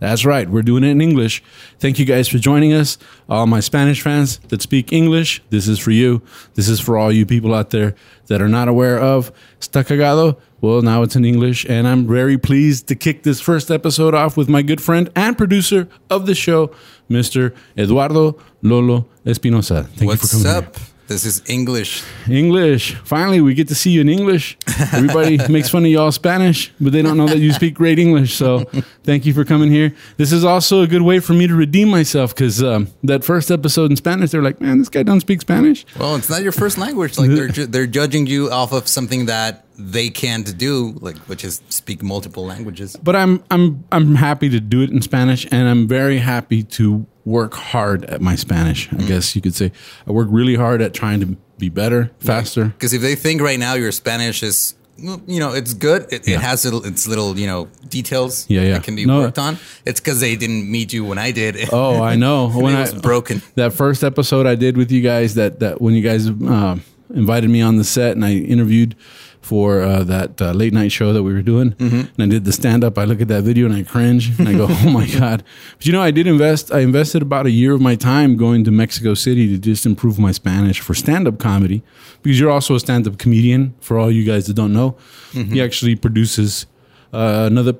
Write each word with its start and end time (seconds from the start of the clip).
That's 0.00 0.24
right, 0.24 0.48
we're 0.48 0.62
doing 0.62 0.84
it 0.84 0.88
in 0.88 1.00
English. 1.00 1.42
Thank 1.78 1.98
you 1.98 2.04
guys 2.04 2.28
for 2.28 2.38
joining 2.38 2.72
us. 2.72 2.98
All 3.28 3.46
my 3.46 3.60
Spanish 3.60 4.00
fans 4.00 4.38
that 4.48 4.62
speak 4.62 4.92
English, 4.92 5.42
this 5.50 5.66
is 5.66 5.78
for 5.78 5.90
you. 5.90 6.22
This 6.54 6.68
is 6.68 6.80
for 6.80 6.96
all 6.96 7.10
you 7.10 7.26
people 7.26 7.54
out 7.54 7.70
there 7.70 7.94
that 8.26 8.40
are 8.40 8.48
not 8.48 8.68
aware 8.68 8.98
of 8.98 9.32
Está 9.60 9.84
Cagado. 9.84 10.38
Well, 10.60 10.82
now 10.82 11.02
it's 11.02 11.14
in 11.14 11.24
English, 11.24 11.64
and 11.68 11.86
I'm 11.86 12.06
very 12.06 12.36
pleased 12.36 12.88
to 12.88 12.94
kick 12.94 13.22
this 13.22 13.40
first 13.40 13.70
episode 13.70 14.14
off 14.14 14.36
with 14.36 14.48
my 14.48 14.62
good 14.62 14.80
friend 14.80 15.10
and 15.14 15.38
producer 15.38 15.88
of 16.10 16.26
the 16.26 16.34
show, 16.34 16.74
Mr. 17.08 17.54
Eduardo 17.76 18.36
Lolo 18.62 19.06
Espinosa. 19.24 19.84
Thank 19.84 20.08
What's 20.08 20.32
you 20.32 20.40
for 20.40 20.44
coming 20.44 20.64
up? 20.64 20.76
This 21.08 21.24
is 21.24 21.42
English. 21.46 22.04
English. 22.28 22.94
Finally, 22.96 23.40
we 23.40 23.54
get 23.54 23.68
to 23.68 23.74
see 23.74 23.90
you 23.90 24.02
in 24.02 24.10
English. 24.10 24.58
Everybody 24.92 25.38
makes 25.48 25.70
fun 25.70 25.86
of 25.86 25.90
y'all 25.90 26.12
Spanish, 26.12 26.70
but 26.78 26.92
they 26.92 27.00
don't 27.00 27.16
know 27.16 27.26
that 27.26 27.38
you 27.38 27.50
speak 27.54 27.72
great 27.72 27.98
English. 27.98 28.34
So, 28.34 28.64
thank 29.04 29.24
you 29.24 29.32
for 29.32 29.46
coming 29.46 29.70
here. 29.70 29.94
This 30.18 30.32
is 30.32 30.44
also 30.44 30.82
a 30.82 30.86
good 30.86 31.00
way 31.00 31.20
for 31.20 31.32
me 31.32 31.46
to 31.46 31.54
redeem 31.54 31.88
myself 31.88 32.34
because 32.34 32.62
um, 32.62 32.88
that 33.04 33.24
first 33.24 33.50
episode 33.50 33.90
in 33.90 33.96
Spanish, 33.96 34.32
they're 34.32 34.42
like, 34.42 34.60
"Man, 34.60 34.78
this 34.80 34.90
guy 34.90 35.02
don't 35.02 35.20
speak 35.20 35.40
Spanish." 35.40 35.86
Well, 35.98 36.14
it's 36.14 36.28
not 36.28 36.42
your 36.42 36.52
first 36.52 36.76
language. 36.76 37.18
Like 37.18 37.30
they're 37.30 37.48
ju- 37.48 37.66
they're 37.66 37.86
judging 37.86 38.26
you 38.26 38.50
off 38.50 38.72
of 38.72 38.86
something 38.86 39.26
that 39.26 39.64
they 39.78 40.10
can't 40.10 40.58
do, 40.58 40.94
like 41.00 41.16
which 41.20 41.42
is 41.42 41.62
speak 41.70 42.02
multiple 42.02 42.44
languages. 42.44 42.96
but 43.02 43.16
I'm 43.16 43.42
I'm 43.50 43.82
I'm 43.92 44.14
happy 44.14 44.50
to 44.50 44.60
do 44.60 44.82
it 44.82 44.90
in 44.90 45.00
Spanish, 45.00 45.46
and 45.50 45.68
I'm 45.68 45.88
very 45.88 46.18
happy 46.18 46.64
to 46.64 47.06
work 47.28 47.54
hard 47.54 48.04
at 48.06 48.20
my 48.20 48.36
Spanish. 48.36 48.88
I 48.92 49.02
guess 49.04 49.36
you 49.36 49.42
could 49.42 49.54
say 49.54 49.70
I 50.06 50.12
work 50.12 50.28
really 50.30 50.54
hard 50.56 50.80
at 50.82 50.94
trying 50.94 51.20
to 51.20 51.36
be 51.58 51.68
better, 51.68 52.10
faster. 52.20 52.64
Because 52.66 52.92
if 52.94 53.02
they 53.02 53.14
think 53.14 53.40
right 53.42 53.58
now 53.58 53.74
your 53.74 53.92
Spanish 53.92 54.42
is, 54.42 54.74
you 54.96 55.38
know, 55.38 55.52
it's 55.52 55.74
good. 55.74 56.06
It, 56.10 56.26
Yeah. 56.26 56.36
it 56.36 56.40
has 56.40 56.64
its 56.64 57.06
little, 57.06 57.38
you 57.38 57.46
know, 57.46 57.68
details. 57.88 58.46
Yeah, 58.48 58.62
yeah. 58.62 58.72
That 58.74 58.82
can 58.84 58.96
be 58.96 59.04
No. 59.04 59.20
worked 59.20 59.38
on. 59.38 59.58
It's 59.84 60.00
because 60.00 60.20
they 60.20 60.36
didn't 60.36 60.70
meet 60.70 60.92
you 60.92 61.04
when 61.04 61.18
I 61.18 61.30
did. 61.32 61.56
Oh, 61.72 62.00
I 62.02 62.16
know. 62.24 62.48
when 62.50 62.74
it 62.74 62.80
was 62.80 62.94
broken. 62.94 63.42
that 63.56 63.72
first 63.72 64.02
episode 64.02 64.46
I 64.46 64.54
did 64.54 64.76
with 64.76 64.90
you 64.90 65.00
guys, 65.02 65.34
that 65.34 65.60
that 65.60 65.80
when 65.82 65.94
you 65.94 66.02
guys 66.02 66.28
uh, 66.30 66.76
invited 67.14 67.50
me 67.50 67.60
on 67.60 67.76
the 67.76 67.84
set 67.84 68.12
and 68.16 68.24
I 68.24 68.32
interviewed 68.34 68.94
for 69.40 69.80
uh, 69.82 70.02
that 70.04 70.42
uh, 70.42 70.52
late 70.52 70.72
night 70.72 70.92
show 70.92 71.12
that 71.12 71.22
we 71.22 71.32
were 71.32 71.42
doing, 71.42 71.72
Mm-hmm. 71.72 72.00
and 72.20 72.20
I 72.20 72.26
did 72.26 72.44
the 72.44 72.52
stand 72.52 72.84
up. 72.84 72.98
I 72.98 73.04
look 73.04 73.20
at 73.20 73.28
that 73.28 73.42
video 73.44 73.66
and 73.66 73.74
I 73.74 73.82
cringe 73.82 74.38
and 74.38 74.48
I 74.48 74.52
go, 74.52 74.66
"Oh 74.70 74.90
my 74.90 75.06
god!" 75.06 75.42
But 75.76 75.86
you 75.86 75.92
know, 75.92 76.02
I 76.02 76.10
did 76.10 76.26
invest. 76.26 76.72
I 76.72 76.80
invested 76.80 77.22
about 77.22 77.46
a 77.46 77.50
year 77.50 77.72
of 77.74 77.80
my 77.80 77.94
time 77.96 78.36
going 78.36 78.64
to 78.64 78.70
Mexico 78.70 79.14
City 79.14 79.48
to 79.48 79.58
just 79.58 79.86
improve 79.86 80.18
my 80.18 80.32
Spanish 80.32 80.80
for 80.80 80.94
stand 80.94 81.26
up 81.28 81.38
comedy, 81.38 81.82
because 82.22 82.38
you're 82.38 82.50
also 82.50 82.74
a 82.74 82.80
stand 82.80 83.06
up 83.06 83.18
comedian. 83.18 83.74
For 83.80 83.98
all 83.98 84.10
you 84.10 84.24
guys 84.24 84.46
that 84.46 84.54
don't 84.54 84.72
know, 84.72 84.96
Mm-hmm. 85.32 85.52
he 85.54 85.62
actually 85.62 85.94
produces 85.96 86.66
uh, 87.12 87.44
another. 87.50 87.74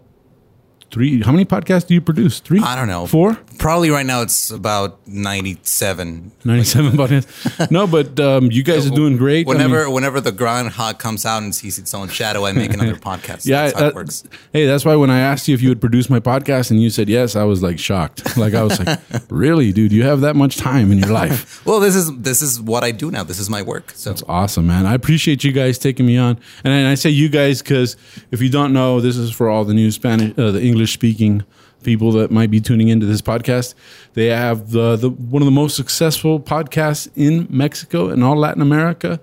Three. 0.91 1.21
How 1.23 1.33
many 1.33 1.45
podcasts 1.45 1.87
do 1.87 1.93
you 1.93 2.01
produce? 2.01 2.41
Three. 2.41 2.61
I 2.63 2.75
don't 2.75 2.89
know. 2.89 3.07
Four. 3.07 3.39
Probably 3.59 3.91
right 3.91 4.07
now 4.07 4.23
it's 4.23 4.51
about 4.51 5.01
ninety-seven. 5.07 6.33
97 6.45 6.93
podcasts. 6.93 7.71
No, 7.71 7.87
but 7.87 8.19
um, 8.21 8.51
you 8.51 8.63
guys 8.63 8.87
are 8.87 8.95
doing 8.95 9.17
great. 9.17 9.47
I 9.47 9.49
Whenever 9.49 9.85
mean, 9.87 9.95
whenever 9.95 10.21
the 10.21 10.33
groundhog 10.33 10.99
comes 10.99 11.27
out 11.27 11.43
and 11.43 11.55
sees 11.55 11.79
its 11.79 11.93
own 11.93 12.09
shadow, 12.09 12.47
I 12.47 12.53
make 12.53 12.73
another 12.73 12.95
podcast. 13.11 13.47
yeah, 13.47 13.65
That's 13.65 13.79
how 13.79 13.85
uh, 13.87 13.89
it 13.89 13.95
works. 13.95 14.25
hey, 14.53 14.67
that's 14.67 14.85
why 14.85 14.95
when 14.97 15.11
I 15.11 15.19
asked 15.21 15.49
you 15.49 15.55
if 15.55 15.63
you 15.63 15.69
would 15.71 15.81
produce 15.81 16.09
my 16.09 16.21
podcast 16.21 16.71
and 16.71 16.81
you 16.81 16.89
said 16.91 17.09
yes, 17.09 17.37
I 17.37 17.45
was 17.45 17.63
like 17.63 17.79
shocked. 17.79 18.37
Like 18.37 18.55
I 18.55 18.63
was 18.63 18.79
like, 18.85 19.01
really, 19.31 19.73
dude, 19.73 19.93
you 19.93 20.05
have 20.05 20.21
that 20.23 20.37
much 20.37 20.57
time 20.57 20.93
in 20.93 20.99
your 20.99 21.11
life? 21.11 21.63
Well, 21.69 21.81
this 21.81 21.95
is 21.97 22.11
this 22.19 22.41
is 22.41 22.61
what 22.61 22.83
I 22.85 22.93
do 22.93 23.11
now. 23.11 23.25
This 23.25 23.39
is 23.39 23.51
my 23.51 23.61
work. 23.63 23.91
So 23.95 24.11
It's 24.13 24.23
awesome, 24.29 24.67
man. 24.67 24.87
I 24.87 24.95
appreciate 24.95 25.45
you 25.45 25.53
guys 25.53 25.77
taking 25.79 26.07
me 26.07 26.17
on. 26.17 26.39
And 26.65 26.87
I 26.89 26.95
say 26.95 27.11
you 27.11 27.29
guys 27.29 27.61
because 27.61 27.97
if 28.31 28.41
you 28.41 28.49
don't 28.49 28.73
know, 28.73 29.01
this 29.01 29.17
is 29.17 29.31
for 29.31 29.49
all 29.51 29.65
the 29.65 29.75
new 29.75 29.91
Spanish, 29.91 30.39
uh, 30.39 30.53
the 30.53 30.63
English 30.63 30.93
speaking 30.95 31.45
people 31.83 32.13
that 32.13 32.31
might 32.31 32.51
be 32.51 32.61
tuning 32.61 32.89
into 32.89 33.07
this 33.07 33.23
podcast. 33.23 33.75
They 34.15 34.27
have 34.27 34.71
the, 34.71 34.97
the 34.97 35.11
one 35.11 35.43
of 35.43 35.47
the 35.47 35.53
most 35.53 35.77
successful 35.77 36.41
podcasts 36.41 37.09
in 37.17 37.47
Mexico 37.51 38.09
and 38.09 38.23
all 38.25 38.37
Latin 38.37 38.63
America. 38.63 39.21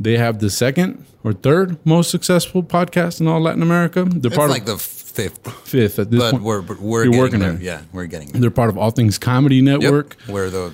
They 0.00 0.18
have 0.18 0.40
the 0.40 0.50
second 0.50 1.04
or 1.22 1.32
third 1.32 1.78
most 1.86 2.10
successful 2.10 2.62
podcast 2.62 3.20
in 3.20 3.28
all 3.28 3.40
Latin 3.40 3.62
America. 3.62 4.04
They're 4.04 4.28
it's 4.28 4.36
part 4.36 4.50
like 4.50 4.62
of 4.62 4.66
the 4.66 4.78
fifth, 4.78 5.50
fifth 5.66 5.98
at 6.00 6.10
this 6.10 6.20
but 6.20 6.32
point. 6.32 6.42
we're 6.42 6.60
we're 6.62 7.04
You're 7.04 7.12
getting 7.12 7.20
working 7.20 7.40
there. 7.40 7.52
there. 7.52 7.62
Yeah, 7.62 7.82
we're 7.92 8.06
getting 8.06 8.28
there. 8.32 8.40
They're 8.40 8.50
part 8.50 8.70
of 8.70 8.76
All 8.76 8.90
Things 8.90 9.18
Comedy 9.18 9.56
Yep. 9.56 9.80
Network. 9.80 10.16
We're 10.28 10.50
the, 10.50 10.72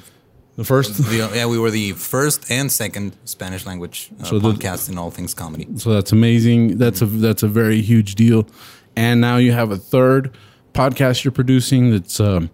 The 0.57 0.65
first, 0.65 0.97
the 0.97 1.31
yeah 1.35 1.47
we 1.47 1.59
were 1.59 1.71
the 1.71 1.93
first 1.93 2.51
and 2.51 2.73
second 2.73 3.13
Spanish 3.25 3.67
language 3.67 4.11
uh, 4.21 4.25
So 4.25 4.39
the- 4.39 4.53
podcast 4.53 4.89
in 4.89 4.97
all 4.99 5.11
things 5.11 5.35
comedy. 5.35 5.69
So 5.77 5.93
that's 5.93 6.13
amazing. 6.13 6.79
That's 6.79 7.03
a 7.03 7.07
that's 7.07 7.43
a 7.43 7.49
very 7.49 7.83
huge 7.83 8.15
deal. 8.15 8.47
And 8.97 9.21
now 9.21 9.37
you 9.37 9.53
have 9.53 9.71
a 9.71 9.77
third 9.77 10.31
podcast 10.73 11.25
you're 11.25 11.33
producing. 11.33 11.91
That's 11.91 12.21
um, 12.21 12.51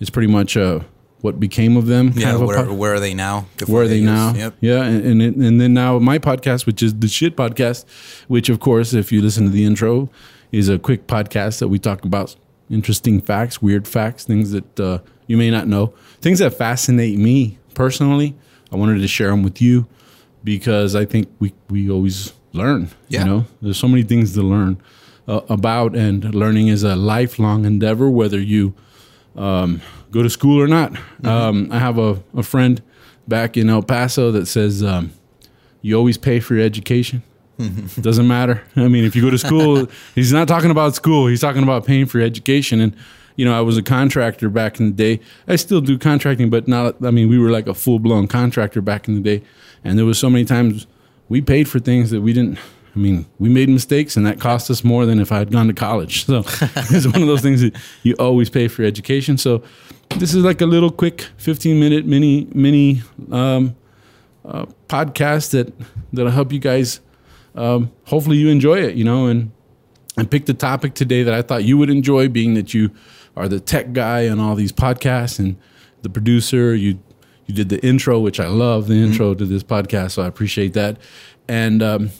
is 0.00 0.10
pretty 0.10 0.28
much 0.32 0.56
uh, 0.56 0.80
what 1.20 1.38
became 1.38 1.76
of 1.76 1.86
them. 1.86 2.12
Yeah, 2.14 2.34
of 2.34 2.42
where, 2.42 2.64
pod- 2.64 2.76
where 2.76 2.94
are 2.94 3.00
they 3.00 3.14
now? 3.14 3.46
Where 3.66 3.84
are 3.84 3.88
they 3.88 3.96
use- 3.96 4.06
now? 4.06 4.34
Yep. 4.34 4.54
Yeah, 4.60 4.82
and 4.84 5.22
and, 5.22 5.36
and 5.36 5.60
then 5.60 5.74
now 5.74 5.98
my 5.98 6.18
podcast, 6.18 6.66
which 6.66 6.82
is 6.82 6.94
the 6.94 7.08
shit 7.08 7.36
podcast, 7.36 7.84
which 8.28 8.48
of 8.48 8.60
course, 8.60 8.92
if 8.94 9.12
you 9.12 9.20
listen 9.22 9.44
to 9.44 9.50
the 9.50 9.64
intro, 9.64 10.08
is 10.52 10.68
a 10.68 10.78
quick 10.78 11.06
podcast 11.06 11.58
that 11.60 11.68
we 11.68 11.78
talk 11.78 12.04
about 12.04 12.36
interesting 12.70 13.20
facts, 13.20 13.60
weird 13.60 13.86
facts, 13.88 14.24
things 14.24 14.52
that 14.52 14.80
uh, 14.80 14.98
you 15.26 15.36
may 15.36 15.50
not 15.50 15.66
know, 15.66 15.92
things 16.20 16.38
that 16.38 16.54
fascinate 16.54 17.18
me 17.18 17.58
personally. 17.74 18.34
I 18.72 18.76
wanted 18.76 19.00
to 19.00 19.08
share 19.08 19.30
them 19.30 19.42
with 19.42 19.60
you 19.60 19.86
because 20.44 20.94
I 20.94 21.04
think 21.04 21.28
we 21.38 21.52
we 21.68 21.90
always 21.90 22.32
learn. 22.52 22.90
Yeah. 23.08 23.20
You 23.20 23.26
know, 23.26 23.44
there's 23.60 23.78
so 23.78 23.88
many 23.88 24.02
things 24.02 24.34
to 24.34 24.42
learn 24.42 24.80
uh, 25.28 25.40
about, 25.48 25.94
and 25.94 26.34
learning 26.34 26.68
is 26.68 26.82
a 26.82 26.96
lifelong 26.96 27.64
endeavor, 27.64 28.10
whether 28.10 28.40
you 28.40 28.74
um, 29.36 29.80
go 30.10 30.22
to 30.22 30.30
school 30.30 30.60
or 30.60 30.66
not. 30.66 30.96
Um, 31.24 31.68
I 31.70 31.78
have 31.78 31.98
a, 31.98 32.22
a 32.36 32.42
friend 32.42 32.82
back 33.28 33.56
in 33.56 33.70
El 33.70 33.82
Paso 33.82 34.30
that 34.32 34.46
says 34.46 34.82
um, 34.82 35.12
you 35.82 35.96
always 35.96 36.18
pay 36.18 36.40
for 36.40 36.54
your 36.54 36.64
education. 36.64 37.22
Doesn't 38.00 38.26
matter. 38.26 38.62
I 38.76 38.88
mean, 38.88 39.04
if 39.04 39.14
you 39.14 39.22
go 39.22 39.30
to 39.30 39.38
school, 39.38 39.86
he's 40.14 40.32
not 40.32 40.48
talking 40.48 40.70
about 40.70 40.94
school. 40.94 41.26
He's 41.26 41.40
talking 41.40 41.62
about 41.62 41.84
paying 41.84 42.06
for 42.06 42.18
your 42.18 42.26
education. 42.26 42.80
And 42.80 42.96
you 43.36 43.44
know, 43.44 43.56
I 43.56 43.60
was 43.60 43.76
a 43.76 43.82
contractor 43.82 44.48
back 44.48 44.80
in 44.80 44.86
the 44.86 44.92
day. 44.92 45.20
I 45.46 45.56
still 45.56 45.80
do 45.80 45.98
contracting, 45.98 46.50
but 46.50 46.68
not. 46.68 47.04
I 47.04 47.10
mean, 47.10 47.28
we 47.28 47.38
were 47.38 47.50
like 47.50 47.66
a 47.66 47.74
full 47.74 47.98
blown 47.98 48.28
contractor 48.28 48.80
back 48.80 49.08
in 49.08 49.14
the 49.14 49.20
day. 49.20 49.44
And 49.84 49.98
there 49.98 50.06
was 50.06 50.18
so 50.18 50.30
many 50.30 50.44
times 50.44 50.86
we 51.28 51.40
paid 51.40 51.68
for 51.68 51.78
things 51.78 52.10
that 52.10 52.20
we 52.22 52.32
didn't. 52.32 52.58
I 52.94 52.98
mean, 52.98 53.26
we 53.38 53.48
made 53.48 53.68
mistakes, 53.68 54.16
and 54.16 54.26
that 54.26 54.40
cost 54.40 54.70
us 54.70 54.82
more 54.82 55.06
than 55.06 55.20
if 55.20 55.30
I 55.30 55.38
had 55.38 55.52
gone 55.52 55.68
to 55.68 55.72
college. 55.72 56.26
So 56.26 56.38
it's 56.44 57.06
one 57.06 57.22
of 57.22 57.28
those 57.28 57.40
things 57.40 57.60
that 57.60 57.76
you 58.02 58.14
always 58.18 58.50
pay 58.50 58.66
for 58.68 58.82
education. 58.82 59.38
So 59.38 59.62
this 60.16 60.34
is 60.34 60.44
like 60.44 60.60
a 60.60 60.66
little 60.66 60.90
quick 60.90 61.28
15 61.36 61.78
minute 61.78 62.04
mini 62.04 62.48
mini 62.52 63.02
um, 63.30 63.76
uh, 64.44 64.66
podcast 64.88 65.50
that 65.52 65.72
that'll 66.12 66.32
help 66.32 66.52
you 66.52 66.58
guys. 66.58 67.00
Um, 67.54 67.92
hopefully, 68.06 68.38
you 68.38 68.48
enjoy 68.48 68.78
it. 68.78 68.96
You 68.96 69.04
know, 69.04 69.26
and 69.26 69.52
I 70.16 70.24
picked 70.24 70.48
a 70.48 70.54
topic 70.54 70.94
today 70.94 71.22
that 71.22 71.34
I 71.34 71.42
thought 71.42 71.62
you 71.64 71.78
would 71.78 71.90
enjoy, 71.90 72.28
being 72.28 72.54
that 72.54 72.74
you 72.74 72.90
are 73.36 73.48
the 73.48 73.60
tech 73.60 73.92
guy 73.92 74.28
on 74.28 74.40
all 74.40 74.56
these 74.56 74.72
podcasts 74.72 75.38
and 75.38 75.56
the 76.02 76.10
producer. 76.10 76.74
You 76.74 76.98
you 77.46 77.54
did 77.54 77.68
the 77.68 77.84
intro, 77.84 78.18
which 78.18 78.40
I 78.40 78.48
love 78.48 78.88
the 78.88 78.94
intro 78.94 79.34
to 79.34 79.44
this 79.44 79.62
podcast, 79.62 80.12
so 80.12 80.22
I 80.22 80.26
appreciate 80.26 80.72
that. 80.74 80.98
And 81.48 81.82
um, 81.82 82.10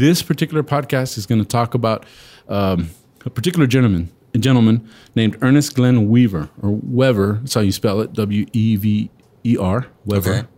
this 0.00 0.22
particular 0.22 0.62
podcast 0.62 1.18
is 1.18 1.26
going 1.26 1.40
to 1.40 1.46
talk 1.46 1.74
about 1.74 2.06
um, 2.48 2.88
a 3.26 3.30
particular 3.30 3.66
gentleman, 3.66 4.10
a 4.34 4.38
gentleman 4.38 4.88
named 5.14 5.36
Ernest 5.42 5.76
Glen 5.76 6.08
Weaver 6.08 6.48
or 6.62 6.70
Wever. 6.82 7.38
That's 7.42 7.52
how 7.52 7.60
you 7.60 7.70
spell 7.70 8.00
it. 8.00 8.14
W 8.14 8.46
E 8.54 8.76
V 8.76 9.10
E 9.44 9.56
R. 9.58 9.86
Weaver. 10.06 10.30
Okay. 10.30 10.48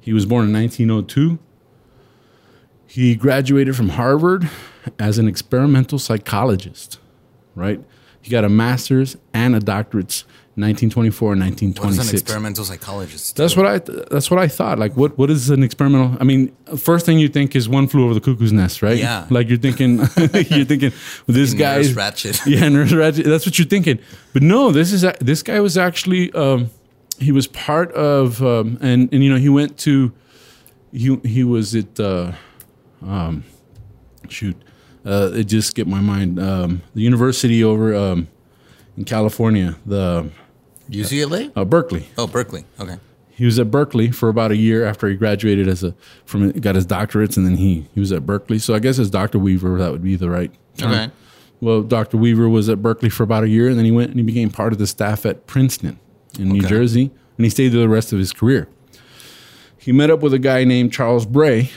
He 0.00 0.14
was 0.14 0.24
born 0.24 0.46
in 0.46 0.54
1902. 0.54 1.38
He 2.86 3.14
graduated 3.14 3.76
from 3.76 3.90
Harvard 3.90 4.48
as 4.98 5.18
an 5.18 5.28
experimental 5.28 5.98
psychologist, 5.98 6.98
right? 7.54 7.84
He 8.22 8.30
got 8.30 8.42
a 8.42 8.48
master's 8.48 9.18
and 9.34 9.54
a 9.54 9.60
doctorate 9.60 10.24
1924 10.58 11.32
and 11.34 11.42
What 11.78 11.90
is 11.90 11.98
an 12.08 12.14
experimental 12.14 12.64
psychologist? 12.64 13.36
do? 13.36 13.42
That's 13.42 13.56
what 13.56 13.66
I. 13.66 13.78
That's 14.10 14.30
what 14.30 14.40
I 14.40 14.48
thought. 14.48 14.78
Like, 14.78 14.96
what? 14.96 15.16
What 15.18 15.30
is 15.30 15.50
an 15.50 15.62
experimental? 15.62 16.16
I 16.20 16.24
mean, 16.24 16.54
first 16.76 17.06
thing 17.06 17.18
you 17.18 17.28
think 17.28 17.54
is 17.54 17.68
one 17.68 17.88
flew 17.88 18.04
over 18.04 18.14
the 18.14 18.20
cuckoo's 18.20 18.52
nest, 18.52 18.82
right? 18.82 18.98
Yeah. 18.98 19.26
Like 19.30 19.48
you're 19.48 19.58
thinking, 19.58 19.98
you're 20.52 20.64
thinking 20.64 20.92
this 21.26 21.52
Nurse 21.52 21.54
guy's 21.54 21.92
Ratched. 21.94 22.46
Yeah, 22.46 22.68
Nurse 22.68 22.92
Ratched. 22.92 23.24
That's 23.24 23.46
what 23.46 23.58
you're 23.58 23.68
thinking. 23.68 23.98
But 24.32 24.42
no, 24.42 24.72
this 24.72 24.92
is 24.92 25.04
a- 25.04 25.16
this 25.20 25.42
guy 25.42 25.60
was 25.60 25.78
actually 25.78 26.32
um, 26.32 26.70
he 27.18 27.32
was 27.32 27.46
part 27.46 27.92
of 27.92 28.42
um, 28.42 28.78
and 28.80 29.08
and 29.12 29.24
you 29.24 29.30
know 29.30 29.38
he 29.38 29.48
went 29.48 29.78
to 29.78 30.12
he 30.92 31.16
he 31.24 31.44
was 31.44 31.74
at 31.74 31.98
uh, 32.00 32.32
um, 33.02 33.44
shoot 34.28 34.56
uh, 35.04 35.30
it 35.34 35.44
just 35.44 35.68
skipped 35.70 35.90
my 35.90 36.00
mind 36.00 36.38
um, 36.38 36.82
the 36.94 37.02
university 37.02 37.62
over 37.64 37.94
um, 37.94 38.28
in 38.96 39.04
California 39.04 39.76
the 39.86 40.30
UCLA? 40.90 41.52
uh, 41.56 41.64
Berkeley. 41.64 42.08
Oh, 42.16 42.26
Berkeley. 42.26 42.64
Okay. 42.80 42.96
He 43.30 43.44
was 43.44 43.58
at 43.58 43.70
Berkeley 43.70 44.10
for 44.10 44.28
about 44.28 44.50
a 44.50 44.56
year 44.56 44.84
after 44.84 45.06
he 45.08 45.14
graduated 45.14 45.68
as 45.68 45.84
a 45.84 45.94
from 46.24 46.50
got 46.52 46.74
his 46.74 46.86
doctorates, 46.86 47.36
and 47.36 47.46
then 47.46 47.56
he 47.56 47.86
he 47.94 48.00
was 48.00 48.10
at 48.12 48.26
Berkeley. 48.26 48.58
So 48.58 48.74
I 48.74 48.80
guess 48.80 48.98
as 48.98 49.10
Dr. 49.10 49.38
Weaver, 49.38 49.78
that 49.78 49.92
would 49.92 50.02
be 50.02 50.16
the 50.16 50.28
right. 50.28 50.50
term. 50.76 50.90
Okay. 50.92 51.10
Well, 51.60 51.82
Dr. 51.82 52.16
Weaver 52.16 52.48
was 52.48 52.68
at 52.68 52.82
Berkeley 52.82 53.08
for 53.10 53.22
about 53.22 53.44
a 53.44 53.48
year, 53.48 53.68
and 53.68 53.76
then 53.78 53.84
he 53.84 53.90
went 53.92 54.10
and 54.10 54.18
he 54.18 54.24
became 54.24 54.50
part 54.50 54.72
of 54.72 54.78
the 54.78 54.86
staff 54.86 55.24
at 55.26 55.46
Princeton 55.46 55.98
in 56.38 56.48
New 56.50 56.60
Okay. 56.60 56.68
Jersey, 56.68 57.10
and 57.36 57.44
he 57.44 57.50
stayed 57.50 57.68
there 57.68 57.80
the 57.80 57.88
rest 57.88 58.12
of 58.12 58.18
his 58.18 58.32
career. 58.32 58.68
He 59.76 59.92
met 59.92 60.10
up 60.10 60.20
with 60.20 60.34
a 60.34 60.38
guy 60.38 60.64
named 60.64 60.92
Charles 60.92 61.24
Bray, 61.26 61.70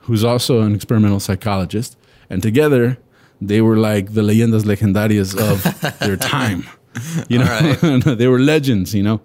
who's 0.00 0.24
also 0.24 0.62
an 0.62 0.74
experimental 0.74 1.20
psychologist, 1.20 1.96
and 2.30 2.42
together 2.42 2.98
they 3.40 3.60
were 3.60 3.76
like 3.76 4.14
the 4.14 4.22
leyendas 4.22 4.64
legendarias 4.64 5.36
of 5.38 5.98
their 6.00 6.16
time. 6.16 6.64
You 7.28 7.38
know, 7.38 7.98
they 8.14 8.28
were 8.28 8.38
legends. 8.38 8.94
You 8.94 9.02
know, 9.02 9.20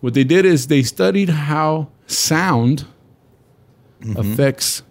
what 0.00 0.14
they 0.14 0.24
did 0.24 0.44
is 0.44 0.66
they 0.66 0.82
studied 0.82 1.28
how 1.28 1.88
sound 2.06 2.86
mm-hmm. 4.00 4.18
affects 4.18 4.82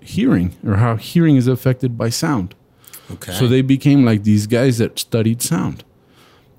hearing, 0.00 0.54
or 0.64 0.76
how 0.76 0.96
hearing 0.96 1.36
is 1.36 1.46
affected 1.46 1.96
by 1.96 2.10
sound. 2.10 2.54
Okay. 3.10 3.32
So 3.32 3.46
they 3.46 3.62
became 3.62 4.04
like 4.04 4.24
these 4.24 4.46
guys 4.46 4.78
that 4.78 4.98
studied 4.98 5.42
sound. 5.42 5.84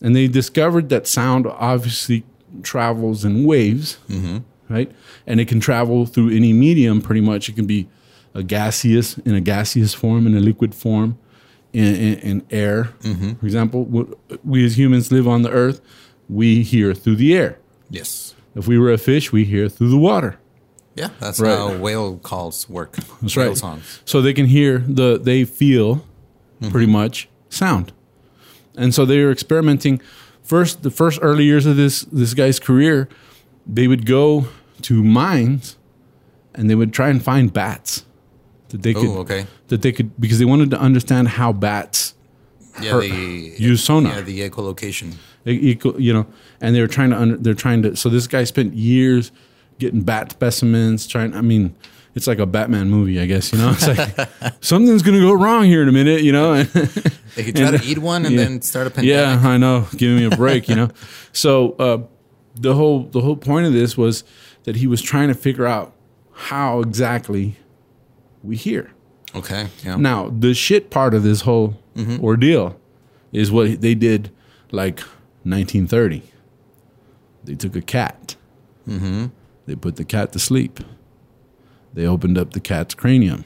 And 0.02 0.16
they 0.16 0.28
discovered 0.28 0.90
that 0.90 1.08
sound 1.08 1.48
obviously 1.48 2.24
travels 2.62 3.26
in 3.26 3.44
waves, 3.44 3.98
mm-hmm. 4.10 4.40
right? 4.70 4.92
And 5.26 5.40
it 5.40 5.48
can 5.48 5.60
travel 5.60 6.06
through 6.06 6.30
any 6.30 6.54
medium 6.54 7.02
pretty 7.02 7.22
much. 7.22 7.50
It 7.50 7.56
can 7.56 7.66
be 7.66 7.88
a 8.34 8.44
gaseous, 8.44 9.18
in 9.20 9.34
a 9.34 9.42
gaseous 9.42 9.94
form, 9.94 10.28
in 10.28 10.36
a 10.36 10.40
liquid 10.40 10.76
form, 10.76 11.18
in, 11.76 11.96
in, 11.96 12.20
in 12.20 12.46
air. 12.52 12.90
Mm-hmm. 13.02 13.34
For 13.34 13.46
example, 13.46 13.86
we 14.44 14.66
as 14.66 14.78
humans 14.78 15.12
live 15.12 15.28
on 15.28 15.42
the 15.42 15.52
earth, 15.52 15.82
we 16.30 16.64
hear 16.64 16.94
through 16.94 17.18
the 17.18 17.36
air. 17.36 17.60
yes. 17.90 18.34
If 18.56 18.70
we 18.70 18.80
were 18.80 18.90
a 18.94 18.98
fish, 18.98 19.34
we 19.34 19.44
hear 19.44 19.68
through 19.68 19.90
the 19.90 19.98
water. 19.98 20.38
Yeah, 20.96 21.10
that's 21.20 21.42
Right. 21.42 21.58
how 21.58 21.76
whale 21.76 22.16
calls 22.18 22.70
work. 22.70 22.96
That's 23.22 23.36
whale 23.36 23.50
right. 23.50 23.58
songs. 23.58 24.02
So 24.06 24.22
they 24.22 24.34
can 24.34 24.46
hear 24.46 24.78
the 24.78 25.20
they 25.22 25.44
feel 25.44 25.96
mm-hmm. 25.96 26.70
pretty 26.72 26.88
much 26.88 27.28
sound. 27.50 27.92
And 28.78 28.94
so 28.94 29.06
they 29.06 29.22
were 29.22 29.32
experimenting 29.32 30.00
first 30.42 30.84
the 30.84 30.90
first 30.90 31.20
early 31.22 31.44
years 31.44 31.66
of 31.66 31.76
this 31.76 32.04
this 32.14 32.34
guy's 32.34 32.58
career, 32.60 33.10
they 33.68 33.90
would 33.90 34.06
go 34.06 34.48
to 34.84 35.04
mines 35.04 35.76
and 36.54 36.70
they 36.70 36.76
would 36.76 36.94
try 36.94 37.10
and 37.10 37.22
find 37.22 37.52
bats 37.52 38.05
that 38.76 38.84
they 38.84 38.94
could 38.94 39.06
Oh, 39.08 39.20
okay. 39.20 39.48
that 39.70 39.82
they 39.82 39.92
could 39.92 40.20
because 40.20 40.40
they 40.40 40.46
wanted 40.46 40.70
to 40.72 40.80
understand 40.80 41.28
how 41.30 41.54
bats 41.54 42.14
Yeah, 42.82 42.92
Her- 42.94 43.02
the 43.02 43.54
use 43.58 43.84
sonar. 43.84 44.14
Yeah, 44.16 44.22
the 44.22 44.40
echolocation. 44.50 45.14
e- 45.48 45.52
equal, 45.72 46.00
you 46.00 46.14
know, 46.14 46.26
and 46.60 46.76
they 46.76 46.82
were 46.82 46.88
trying 46.88 47.12
to 47.12 47.18
under, 47.18 47.38
they're 47.38 47.54
trying 47.54 47.82
to 47.84 47.96
so 47.96 48.10
this 48.10 48.28
guy 48.28 48.44
spent 48.44 48.74
years 48.74 49.32
getting 49.80 50.02
bat 50.02 50.32
specimens 50.32 51.08
trying 51.08 51.34
I 51.34 51.42
mean 51.42 51.74
it's 52.16 52.28
like 52.28 52.40
a 52.40 52.46
Batman 52.46 52.90
movie, 52.90 53.20
I 53.20 53.26
guess, 53.26 53.52
you 53.52 53.58
know. 53.60 53.72
It's 53.78 53.88
like 53.88 54.30
something's 54.64 55.02
going 55.04 55.20
to 55.20 55.22
go 55.22 55.34
wrong 55.34 55.66
here 55.66 55.82
in 55.82 55.90
a 55.90 55.92
minute, 55.92 56.22
you 56.22 56.32
know. 56.32 56.64
They 56.64 57.44
could 57.44 57.56
try 57.58 57.68
And- 57.74 57.82
to 57.82 57.86
eat 57.86 57.98
one 58.00 58.26
and 58.26 58.36
yeah. 58.36 58.44
then 58.46 58.62
start 58.62 58.88
a 58.88 58.90
pandemic. 58.90 59.42
Yeah, 59.44 59.50
I 59.50 59.58
know. 59.58 59.86
Give 59.98 60.18
me 60.18 60.24
a 60.24 60.30
break, 60.30 60.70
you 60.70 60.76
know. 60.76 60.90
So 61.34 61.72
uh, 61.74 61.98
the 62.56 62.74
whole 62.76 63.04
the 63.16 63.20
whole 63.20 63.36
point 63.36 63.66
of 63.68 63.74
this 63.74 63.98
was 63.98 64.24
that 64.64 64.78
he 64.78 64.88
was 64.88 65.02
trying 65.02 65.28
to 65.28 65.34
figure 65.34 65.66
out 65.68 65.92
how 66.50 66.80
exactly 66.80 67.58
we 68.46 68.56
hear. 68.56 68.92
Okay. 69.34 69.68
Yeah. 69.84 69.98
Now, 69.98 70.30
the 70.30 70.54
shit 70.54 70.90
part 70.90 71.14
of 71.14 71.24
this 71.24 71.42
whole 71.42 71.78
mm-hmm. 71.96 72.24
ordeal 72.24 72.80
is 73.32 73.52
what 73.52 73.82
they 73.82 73.96
did 73.96 74.32
like 74.72 75.00
1930. 75.44 76.24
They 77.44 77.56
took 77.56 77.76
a 77.76 77.82
cat. 77.82 78.36
Mm-hmm. 78.88 79.28
They 79.66 79.76
put 79.76 79.98
the 79.98 80.06
cat 80.06 80.32
to 80.34 80.40
sleep. 80.40 80.80
They 81.94 82.06
opened 82.06 82.38
up 82.38 82.54
the 82.54 82.60
cat's 82.60 82.94
cranium. 82.94 83.46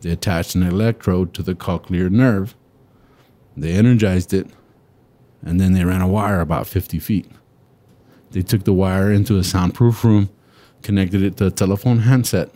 They 0.00 0.10
attached 0.10 0.54
an 0.54 0.62
electrode 0.62 1.34
to 1.34 1.42
the 1.42 1.54
cochlear 1.54 2.10
nerve. 2.10 2.54
They 3.56 3.72
energized 3.72 4.32
it. 4.32 4.46
And 5.42 5.60
then 5.60 5.72
they 5.72 5.84
ran 5.84 6.02
a 6.02 6.08
wire 6.08 6.40
about 6.40 6.66
50 6.66 6.98
feet. 6.98 7.30
They 8.30 8.42
took 8.42 8.64
the 8.64 8.72
wire 8.72 9.10
into 9.10 9.38
a 9.38 9.44
soundproof 9.44 10.04
room, 10.04 10.30
connected 10.82 11.22
it 11.22 11.36
to 11.38 11.46
a 11.46 11.50
telephone 11.50 12.00
handset 12.00 12.50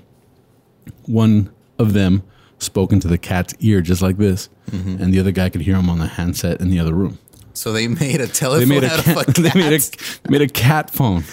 one 1.06 1.52
of 1.79 1.93
them 1.93 2.23
spoke 2.58 2.93
into 2.93 3.08
the 3.08 3.19
cat's 3.19 3.55
ear 3.61 3.81
just 3.81 4.02
like 4.02 4.17
this, 4.19 4.49
mm-hmm. 4.70 5.02
and 5.02 5.12
the 5.12 5.20
other 5.20 5.32
guy 5.32 5.49
could 5.49 5.62
hear 5.62 5.76
him 5.76 5.90
on 5.90 5.99
the 5.99 6.06
handset 6.06 6.61
in 6.61 6.70
the 6.70 6.79
other 6.79 6.94
room. 6.94 7.19
So 7.55 7.73
they 7.73 7.87
made 7.87 8.20
a 8.20 8.26
They 8.26 8.32
telephone 8.32 8.69
made 8.69 8.84
a 8.84 8.90
out 8.90 9.05
cat, 9.05 9.29
of 9.29 9.38
a 9.38 9.40
they 9.43 9.50
made 9.55 9.73
a 9.73 9.81
made 10.31 10.43
a 10.43 10.49
cat 10.49 10.90
phone, 10.90 11.25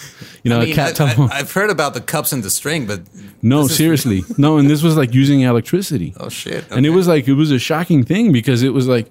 you 0.42 0.50
know, 0.50 0.60
I 0.60 0.64
mean, 0.64 0.72
a 0.72 0.74
cat 0.74 0.88
I, 0.88 0.92
telephone. 0.92 1.28
have 1.28 1.52
heard 1.52 1.70
about 1.70 1.94
the 1.94 2.00
cups 2.00 2.32
and 2.32 2.42
the 2.42 2.50
string, 2.50 2.86
but 2.86 3.00
no, 3.42 3.66
seriously, 3.66 4.22
no, 4.36 4.58
and 4.58 4.68
this 4.68 4.82
was 4.82 4.96
like 4.96 5.14
using 5.14 5.40
electricity, 5.40 6.14
oh 6.20 6.28
shit! 6.28 6.64
and 6.70 6.84
it 6.84 6.90
was 6.90 7.08
like 7.08 7.26
it 7.26 7.34
was 7.34 7.50
a 7.50 7.58
shocking 7.58 8.04
thing 8.04 8.32
because 8.32 8.62
it 8.62 8.74
was 8.74 8.86
like 8.86 9.10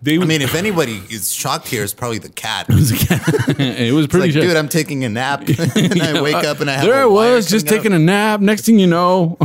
they. 0.00 0.18
I 0.18 0.24
mean, 0.24 0.42
if 0.42 0.54
anybody 0.54 1.02
is 1.10 1.32
shocked 1.32 1.68
here, 1.68 1.82
it's 1.82 1.94
probably 1.94 2.18
the 2.18 2.28
cat. 2.28 2.66
it 2.68 2.74
was, 2.74 2.92
a 2.92 2.96
cat. 2.96 3.22
it 3.58 3.92
was 3.92 4.06
pretty. 4.06 4.32
like, 4.32 4.42
dude, 4.42 4.56
I'm 4.56 4.68
taking 4.68 5.04
a 5.04 5.08
nap, 5.08 5.40
and 5.48 6.02
I 6.02 6.20
wake 6.22 6.34
up 6.36 6.60
and 6.60 6.70
I 6.70 6.74
have 6.74 6.84
there 6.84 7.02
I 7.02 7.06
was 7.06 7.48
just 7.48 7.66
taking 7.66 7.92
a 7.92 7.98
nap. 7.98 8.40
Next 8.40 8.64
thing 8.64 8.78
you 8.78 8.86
know, 8.86 9.36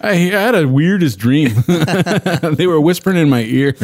I, 0.00 0.10
I 0.10 0.14
had 0.14 0.54
a 0.54 0.66
weirdest 0.66 1.18
dream. 1.18 1.54
they 1.66 2.66
were 2.66 2.80
whispering 2.80 3.16
in 3.16 3.28
my 3.28 3.42
ear, 3.42 3.74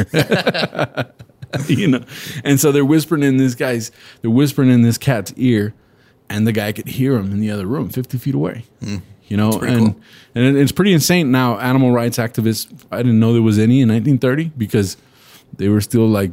you 1.67 1.87
know, 1.87 2.03
and 2.43 2.59
so 2.59 2.71
they're 2.71 2.85
whispering 2.85 3.23
in 3.23 3.37
this 3.37 3.55
guy's, 3.55 3.91
they're 4.21 4.31
whispering 4.31 4.69
in 4.69 4.81
this 4.81 4.97
cat's 4.97 5.33
ear, 5.37 5.73
and 6.29 6.45
the 6.45 6.51
guy 6.51 6.71
could 6.71 6.87
hear 6.87 7.15
him 7.15 7.31
in 7.31 7.39
the 7.39 7.51
other 7.51 7.65
room, 7.65 7.89
fifty 7.89 8.17
feet 8.17 8.35
away. 8.35 8.65
Hmm. 8.81 8.97
You 9.27 9.37
know, 9.37 9.53
and 9.53 9.93
cool. 9.93 10.01
and 10.35 10.55
it's 10.55 10.71
pretty 10.71 10.93
insane. 10.93 11.31
Now, 11.31 11.57
animal 11.57 11.91
rights 11.91 12.19
activists, 12.19 12.71
I 12.91 12.97
didn't 12.97 13.19
know 13.19 13.33
there 13.33 13.41
was 13.41 13.57
any 13.57 13.81
in 13.81 13.89
1930 13.89 14.51
because 14.55 14.97
they 15.57 15.69
were 15.69 15.81
still 15.81 16.07
like 16.07 16.31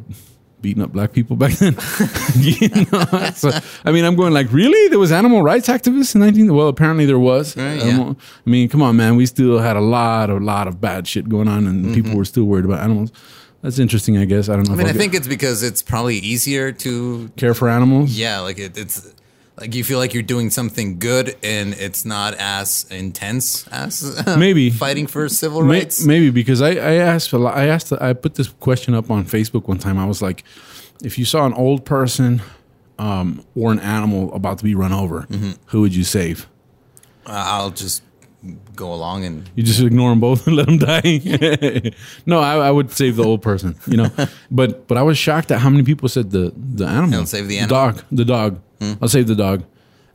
beating 0.60 0.82
up 0.82 0.92
black 0.92 1.12
people 1.12 1.34
back 1.36 1.52
then. 1.54 1.74
you 2.36 2.68
know? 2.92 3.30
so, 3.34 3.50
I 3.84 3.90
mean, 3.90 4.04
I'm 4.04 4.14
going 4.14 4.32
like, 4.32 4.52
really? 4.52 4.88
There 4.88 4.98
was 4.98 5.10
animal 5.10 5.42
rights 5.42 5.66
activists 5.68 6.14
in 6.14 6.20
19? 6.20 6.54
Well, 6.54 6.68
apparently 6.68 7.04
there 7.04 7.18
was. 7.18 7.56
Right, 7.56 7.80
Um, 7.82 7.88
yeah. 7.88 8.14
I 8.46 8.50
mean, 8.50 8.68
come 8.68 8.80
on, 8.80 8.96
man. 8.96 9.16
We 9.16 9.26
still 9.26 9.58
had 9.58 9.76
a 9.76 9.80
lot, 9.80 10.30
a 10.30 10.36
lot 10.36 10.68
of 10.68 10.80
bad 10.80 11.08
shit 11.08 11.28
going 11.28 11.48
on, 11.48 11.66
and 11.66 11.84
Mm-hmm. 11.86 11.94
people 11.94 12.16
were 12.16 12.24
still 12.24 12.44
worried 12.44 12.64
about 12.64 12.80
animals. 12.80 13.10
That's 13.62 13.78
interesting, 13.80 14.18
I 14.18 14.24
guess. 14.24 14.48
I 14.48 14.54
don't 14.56 14.68
know. 14.68 14.74
I 14.74 14.76
mean, 14.76 14.86
I 14.86 14.92
think 14.92 15.14
it's 15.14 15.26
because 15.28 15.62
it's 15.64 15.82
probably 15.82 16.16
easier 16.18 16.70
to, 16.72 17.28
care 17.36 17.54
for 17.54 17.68
animals. 17.68 18.16
yeah, 18.16 18.38
like 18.40 18.58
it, 18.58 18.76
it's 18.78 19.12
like 19.62 19.74
you 19.74 19.84
feel 19.84 19.98
like 19.98 20.12
you're 20.12 20.22
doing 20.34 20.50
something 20.50 20.98
good, 20.98 21.36
and 21.42 21.72
it's 21.74 22.04
not 22.04 22.34
as 22.34 22.84
intense 22.90 23.66
as 23.68 24.20
Maybe. 24.36 24.70
fighting 24.70 25.06
for 25.06 25.28
civil 25.28 25.62
May- 25.62 25.78
rights. 25.78 26.04
Maybe 26.04 26.30
because 26.30 26.60
I, 26.60 26.70
I 26.72 26.94
asked 26.94 27.32
a 27.32 27.38
lot, 27.38 27.56
I 27.56 27.66
asked 27.68 27.92
I 27.92 28.12
put 28.12 28.34
this 28.34 28.48
question 28.48 28.94
up 28.94 29.10
on 29.10 29.24
Facebook 29.24 29.68
one 29.68 29.78
time. 29.78 29.98
I 29.98 30.04
was 30.06 30.20
like, 30.20 30.42
if 31.04 31.16
you 31.18 31.24
saw 31.24 31.46
an 31.46 31.52
old 31.54 31.84
person 31.84 32.42
um, 32.98 33.44
or 33.54 33.72
an 33.72 33.78
animal 33.80 34.32
about 34.34 34.58
to 34.58 34.64
be 34.64 34.74
run 34.74 34.92
over, 34.92 35.22
Mm-hmm. 35.30 35.52
who 35.66 35.80
would 35.82 35.94
you 35.94 36.04
save? 36.04 36.48
Uh, 37.26 37.30
I'll 37.46 37.70
just 37.70 38.02
go 38.74 38.92
along 38.92 39.24
and 39.24 39.48
You 39.54 39.62
just 39.62 39.80
ignore 39.80 40.10
them 40.10 40.18
both 40.18 40.46
and 40.48 40.56
let 40.56 40.66
them 40.66 40.78
die. 40.78 41.92
no, 42.26 42.40
I, 42.40 42.56
I 42.66 42.70
would 42.72 42.90
save 42.90 43.14
the 43.16 43.22
old 43.24 43.40
person. 43.42 43.76
You 43.86 43.96
know, 43.98 44.10
but 44.50 44.88
but 44.88 44.98
I 44.98 45.02
was 45.02 45.16
shocked 45.18 45.52
at 45.52 45.60
how 45.60 45.70
many 45.70 45.84
people 45.84 46.08
said 46.08 46.30
the 46.32 46.52
the 46.56 46.84
animal. 46.86 47.10
You'll 47.18 47.26
save 47.26 47.46
the 47.46 47.58
animal? 47.58 47.78
Hmm. 47.90 47.96
dog. 47.96 48.04
The 48.10 48.24
dog. 48.24 48.60
I'll 49.00 49.08
save 49.08 49.26
the 49.26 49.34
dog. 49.34 49.64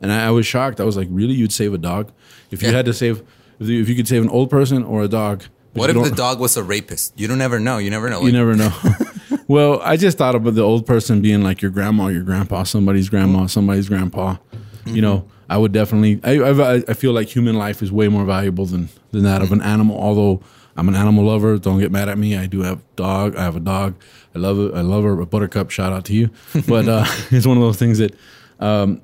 And 0.01 0.11
I, 0.11 0.27
I 0.27 0.31
was 0.31 0.45
shocked. 0.45 0.79
I 0.79 0.83
was 0.83 0.95
like, 0.97 1.07
really? 1.11 1.33
You'd 1.33 1.51
save 1.51 1.73
a 1.73 1.77
dog? 1.77 2.11
If 2.51 2.61
you 2.61 2.69
Yeah. 2.69 2.75
had 2.77 2.85
to 2.85 2.93
save, 2.93 3.23
if 3.59 3.67
you, 3.67 3.81
if 3.81 3.89
you 3.89 3.95
could 3.95 4.07
save 4.07 4.21
an 4.21 4.29
old 4.29 4.49
person 4.49 4.83
or 4.83 5.03
a 5.03 5.07
dog. 5.07 5.43
What 5.73 5.89
if 5.89 5.95
the 6.03 6.11
dog 6.15 6.39
was 6.39 6.57
a 6.57 6.63
rapist? 6.63 7.13
You 7.19 7.27
don't 7.27 7.41
ever 7.41 7.59
know. 7.59 7.77
You 7.77 7.89
never 7.89 8.09
know. 8.09 8.21
You 8.21 8.31
never 8.31 8.55
know. 8.55 8.71
well, 9.47 9.79
I 9.83 9.95
just 9.97 10.17
thought 10.17 10.35
about 10.35 10.55
the 10.55 10.61
old 10.63 10.85
person 10.85 11.21
being 11.21 11.43
like 11.43 11.61
your 11.61 11.71
grandma, 11.71 12.07
your 12.07 12.23
grandpa, 12.23 12.63
somebody's 12.63 13.09
grandma, 13.09 13.45
somebody's 13.47 13.87
grandpa. 13.89 14.37
You 14.85 15.01
know, 15.01 15.27
I 15.49 15.57
would 15.57 15.73
definitely. 15.73 16.19
I, 16.23 16.39
I 16.39 16.75
I 16.87 16.93
feel 16.93 17.11
like 17.11 17.27
human 17.27 17.55
life 17.55 17.83
is 17.83 17.91
way 17.91 18.07
more 18.07 18.25
valuable 18.25 18.65
than 18.65 18.89
than 19.11 19.23
that 19.23 19.41
of 19.41 19.51
an 19.51 19.61
animal. 19.61 19.99
Although 19.99 20.41
I'm 20.77 20.87
an 20.87 20.95
animal 20.95 21.25
lover. 21.25 21.57
Don't 21.57 21.79
get 21.79 21.91
mad 21.91 22.07
at 22.09 22.17
me. 22.17 22.37
I 22.37 22.45
do 22.47 22.61
have 22.61 22.79
dog. 22.95 23.35
I 23.35 23.43
have 23.43 23.55
a 23.55 23.59
dog. 23.59 23.95
I 24.33 24.39
love 24.39 24.59
it. 24.59 24.73
I 24.73 24.81
love 24.81 25.03
her. 25.03 25.15
Buttercup. 25.25 25.69
Shout 25.71 25.91
out 25.91 26.05
to 26.05 26.13
you. 26.13 26.29
But 26.67 26.87
uh, 26.87 27.05
it's 27.31 27.45
one 27.45 27.57
of 27.57 27.63
those 27.63 27.77
things 27.77 27.97
that 27.97 28.15
um, 28.59 29.01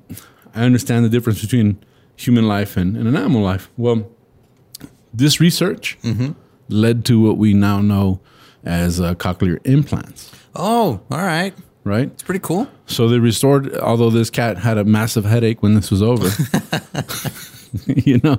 I 0.54 0.62
understand 0.62 1.04
the 1.04 1.08
difference 1.08 1.40
between 1.40 1.78
human 2.16 2.46
life 2.46 2.76
and, 2.76 2.96
and 2.96 3.08
an 3.08 3.16
animal 3.16 3.42
life. 3.42 3.70
Well, 3.76 4.08
this 5.12 5.40
research 5.40 5.98
led 6.68 7.04
to 7.06 7.20
what 7.20 7.36
we 7.38 7.54
now 7.54 7.80
know 7.80 8.20
as 8.64 9.00
uh, 9.00 9.14
cochlear 9.14 9.64
implants. 9.66 10.30
Oh, 10.54 11.00
all 11.10 11.18
right. 11.18 11.54
Right. 11.82 12.08
It's 12.08 12.22
pretty 12.22 12.40
cool. 12.40 12.66
So 12.86 13.08
they 13.08 13.18
restored, 13.18 13.76
although 13.76 14.08
this 14.08 14.30
cat 14.30 14.56
had 14.58 14.78
a 14.78 14.84
massive 14.84 15.26
headache 15.26 15.62
when 15.62 15.74
this 15.74 15.90
was 15.90 16.02
over. 16.02 16.30
you 17.86 18.20
know, 18.22 18.38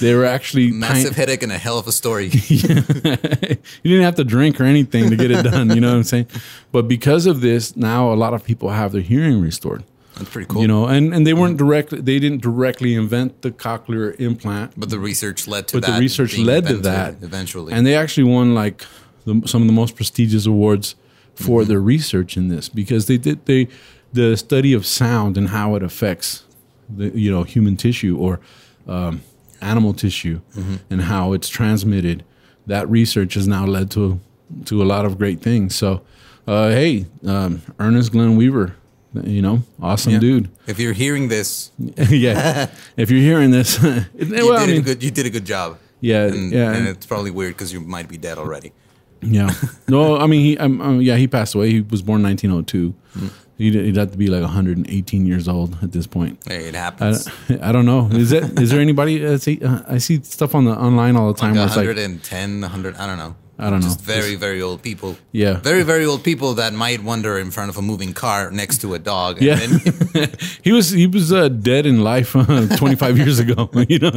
they 0.00 0.14
were 0.14 0.24
actually 0.24 0.70
Massive 0.70 1.16
headache 1.16 1.42
and 1.42 1.52
a 1.52 1.58
hell 1.58 1.78
of 1.78 1.86
a 1.86 1.92
story. 1.92 2.26
you 2.48 2.58
didn't 2.68 4.02
have 4.02 4.16
to 4.16 4.24
drink 4.24 4.60
or 4.60 4.64
anything 4.64 5.10
to 5.10 5.16
get 5.16 5.30
it 5.30 5.42
done. 5.42 5.70
You 5.70 5.80
know 5.80 5.90
what 5.90 5.96
I'm 5.96 6.04
saying? 6.04 6.26
But 6.72 6.88
because 6.88 7.26
of 7.26 7.40
this, 7.40 7.76
now 7.76 8.12
a 8.12 8.14
lot 8.14 8.34
of 8.34 8.44
people 8.44 8.70
have 8.70 8.92
their 8.92 9.02
hearing 9.02 9.40
restored. 9.40 9.84
That's 10.18 10.30
pretty 10.30 10.46
cool. 10.48 10.62
You 10.62 10.68
know, 10.68 10.86
and, 10.86 11.14
and 11.14 11.26
they 11.26 11.32
weren't 11.34 11.56
directly, 11.56 12.00
they 12.00 12.18
didn't 12.18 12.42
directly 12.42 12.94
invent 12.94 13.42
the 13.42 13.50
cochlear 13.50 14.18
implant, 14.20 14.72
but 14.76 14.90
the 14.90 14.98
research 14.98 15.46
led 15.48 15.68
to 15.68 15.76
but 15.76 15.86
that. 15.86 15.94
the 15.94 16.00
research 16.00 16.36
led 16.38 16.66
to 16.66 16.76
that 16.78 17.16
eventually. 17.22 17.72
and 17.72 17.86
they 17.86 17.94
actually 17.94 18.24
won 18.24 18.54
like 18.54 18.84
the, 19.24 19.40
some 19.46 19.62
of 19.62 19.68
the 19.68 19.74
most 19.74 19.94
prestigious 19.96 20.46
awards 20.46 20.94
for 21.34 21.60
Mm-hmm. 21.60 21.68
their 21.68 21.80
research 21.80 22.36
in 22.36 22.48
this 22.48 22.68
because 22.68 23.06
they 23.06 23.16
did 23.16 23.46
they 23.46 23.68
the 24.12 24.36
study 24.36 24.72
of 24.72 24.84
sound 24.84 25.36
and 25.38 25.50
how 25.50 25.76
it 25.76 25.82
affects 25.84 26.44
the 26.88 27.10
you 27.16 27.30
know 27.30 27.44
human 27.44 27.76
tissue 27.76 28.16
or 28.18 28.40
um, 28.88 29.20
animal 29.60 29.92
tissue 29.94 30.40
Mm-hmm. 30.56 30.76
and 30.90 31.02
how 31.02 31.32
it's 31.34 31.48
transmitted. 31.48 32.24
That 32.66 32.88
research 32.90 33.34
has 33.34 33.46
now 33.46 33.66
led 33.66 33.90
to 33.92 34.18
to 34.64 34.82
a 34.82 34.86
lot 34.94 35.04
of 35.04 35.16
great 35.16 35.40
things. 35.40 35.76
So, 35.76 36.02
uh, 36.46 36.70
hey, 36.70 37.06
um, 37.24 37.62
Ernest 37.78 38.10
Glen 38.12 38.34
Weaver, 38.36 38.74
you 39.14 39.42
know, 39.42 39.62
awesome 39.80 40.12
Yeah. 40.12 40.18
dude. 40.20 40.48
if 40.66 40.78
you're 40.78 40.92
hearing 40.92 41.28
this, 41.28 41.70
yeah, 42.10 42.68
if 42.96 43.10
you're 43.10 43.20
hearing 43.20 43.50
this, 43.50 43.82
you 43.82 44.04
well, 44.20 44.52
I 44.54 44.66
did 44.66 44.70
a 44.70 44.72
mean, 44.74 44.82
good. 44.82 45.02
You 45.02 45.10
did 45.10 45.26
a 45.26 45.30
good 45.30 45.44
job. 45.46 45.78
yeah, 46.00 46.26
And, 46.26 46.52
yeah, 46.52 46.72
and 46.74 46.86
it's 46.88 47.06
probably 47.06 47.30
weird 47.30 47.54
because 47.54 47.72
you 47.72 47.80
might 47.80 48.08
be 48.08 48.16
dead 48.18 48.38
already. 48.38 48.72
Yeah. 49.20 49.50
No, 49.88 50.16
I 50.16 50.26
mean, 50.28 50.42
he, 50.42 50.58
um, 50.58 50.80
um, 50.80 51.00
yeah, 51.00 51.16
he 51.16 51.26
passed 51.26 51.54
away. 51.56 51.70
He 51.72 51.80
was 51.80 52.02
born 52.02 52.22
1902. 52.22 52.94
Mm. 53.18 53.30
He'd, 53.58 53.74
he'd 53.74 53.96
have 53.96 54.12
to 54.12 54.16
be 54.16 54.28
like 54.28 54.42
118 54.42 55.26
years 55.26 55.48
old 55.48 55.76
at 55.82 55.90
this 55.90 56.06
point. 56.06 56.38
Hey, 56.46 56.68
it 56.68 56.76
I, 56.76 56.78
happens. 56.78 57.28
I 57.60 57.72
don't 57.72 57.84
know. 57.86 58.08
Is 58.12 58.30
that 58.30 58.60
is 58.60 58.70
there 58.70 58.78
anybody? 58.80 59.26
Uh, 59.26 59.36
see, 59.38 59.58
uh, 59.60 59.80
I 59.88 59.98
see 59.98 60.22
stuff 60.22 60.54
on 60.54 60.66
the 60.66 60.70
online 60.78 61.16
all 61.16 61.32
the 61.32 61.40
time 61.40 61.56
like 61.56 61.56
where 61.56 61.66
it's 61.66 61.76
like, 61.76 61.86
110, 61.88 62.60
100, 62.60 62.94
I 62.96 63.06
don't 63.08 63.18
know. 63.18 63.34
I 63.58 63.70
don't 63.70 63.80
know. 63.80 63.86
Just 63.86 64.00
very, 64.00 64.36
very 64.36 64.62
old 64.62 64.82
people. 64.82 65.16
Yeah. 65.32 65.54
Very, 65.54 65.82
very 65.82 66.04
old 66.04 66.22
people 66.22 66.54
that 66.54 66.72
might 66.74 67.02
wander 67.02 67.38
in 67.38 67.50
front 67.50 67.70
of 67.70 67.76
a 67.76 67.82
moving 67.82 68.12
car 68.12 68.52
next 68.52 68.80
to 68.82 68.94
a 68.94 69.00
dog. 69.00 69.42
And 69.42 69.82
yeah, 70.14 70.26
he 70.62 70.70
was 70.72 70.90
he 70.90 71.08
was 71.08 71.32
uh, 71.32 71.48
dead 71.48 71.84
in 71.84 72.02
life 72.02 72.36
uh, 72.36 72.66
25 72.76 73.18
years 73.18 73.38
ago. 73.40 73.68
You 73.88 73.98
know, 73.98 74.10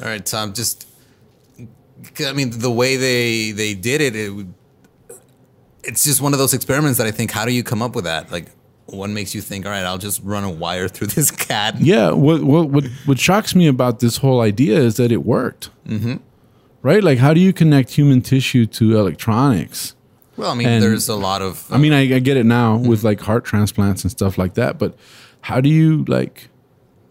all 0.00 0.06
right, 0.06 0.26
so 0.26 0.38
I'm 0.38 0.52
just. 0.52 0.86
I 2.24 2.32
mean, 2.32 2.50
the 2.50 2.70
way 2.70 2.96
they 2.96 3.50
they 3.50 3.74
did 3.74 4.00
it, 4.00 4.14
it, 4.16 4.46
it's 5.82 6.04
just 6.04 6.20
one 6.20 6.32
of 6.32 6.38
those 6.38 6.54
experiments 6.54 6.98
that 6.98 7.06
I 7.06 7.10
think. 7.10 7.30
How 7.32 7.44
do 7.44 7.52
you 7.52 7.64
come 7.64 7.82
up 7.82 7.94
with 7.94 8.04
that? 8.04 8.30
Like, 8.30 8.46
what 8.86 9.10
makes 9.10 9.34
you 9.34 9.40
think? 9.40 9.66
All 9.66 9.72
right, 9.72 9.84
I'll 9.84 9.98
just 9.98 10.22
run 10.22 10.44
a 10.44 10.50
wire 10.50 10.88
through 10.88 11.08
this 11.08 11.30
cat. 11.30 11.80
yeah. 11.80 12.10
What 12.12 12.44
what 12.44 12.70
what 12.70 12.84
what 13.06 13.18
shocks 13.18 13.54
me 13.56 13.66
about 13.66 13.98
this 14.00 14.18
whole 14.18 14.40
idea 14.40 14.78
is 14.78 14.96
that 14.96 15.10
it 15.10 15.24
worked. 15.24 15.70
Mm-hmm. 15.86 16.16
Right? 16.82 17.04
Like, 17.04 17.18
how 17.18 17.34
do 17.34 17.40
you 17.40 17.52
connect 17.52 17.90
human 17.90 18.22
tissue 18.22 18.66
to 18.66 18.98
electronics? 18.98 19.94
Well, 20.36 20.50
I 20.50 20.54
mean, 20.54 20.68
And- 20.68 20.82
there's 20.82 21.08
a 21.08 21.16
lot 21.16 21.42
of. 21.42 21.66
I 21.70 21.76
mean, 21.76 21.92
I, 21.92 22.14
I 22.14 22.18
get 22.18 22.36
it 22.36 22.46
now 22.46 22.78
mm-hmm. 22.78 22.88
with 22.88 23.04
like 23.04 23.20
heart 23.20 23.44
transplants 23.44 24.02
and 24.02 24.10
stuff 24.10 24.38
like 24.38 24.54
that, 24.54 24.78
but 24.78 24.96
how 25.42 25.60
do 25.60 25.68
you 25.68 26.04
like 26.08 26.48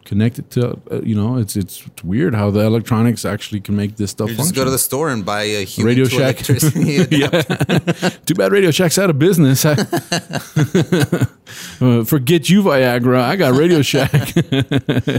connect 0.10 0.40
it 0.40 0.50
to? 0.52 0.72
Uh, 0.92 1.02
you 1.04 1.16
know, 1.16 1.38
it's 1.38 1.56
it's 1.56 1.86
weird 2.04 2.34
how 2.34 2.50
the 2.50 2.62
electronics 2.62 3.24
actually 3.26 3.62
can 3.62 3.76
make 3.76 3.96
this 3.96 4.12
stuff 4.12 4.30
you 4.30 4.36
function. 4.36 4.56
just 4.56 4.62
go 4.62 4.66
to 4.66 4.72
the 4.72 4.80
store 4.90 5.10
and 5.10 5.24
buy 5.24 5.44
a 5.44 5.64
human 5.64 5.88
Radio 5.90 6.06
to 6.06 6.10
Shack. 6.18 6.38
Too 8.26 8.34
bad 8.36 8.52
Radio 8.52 8.72
Shack's 8.72 8.98
out 8.98 9.10
of 9.10 9.20
business. 9.20 9.66
I- 9.66 9.76
Uh, 11.82 12.04
forget 12.04 12.48
you, 12.50 12.62
Viagra. 12.62 13.22
I 13.22 13.36
got 13.36 13.58
Radio 13.58 13.82
Shack. 13.82 14.36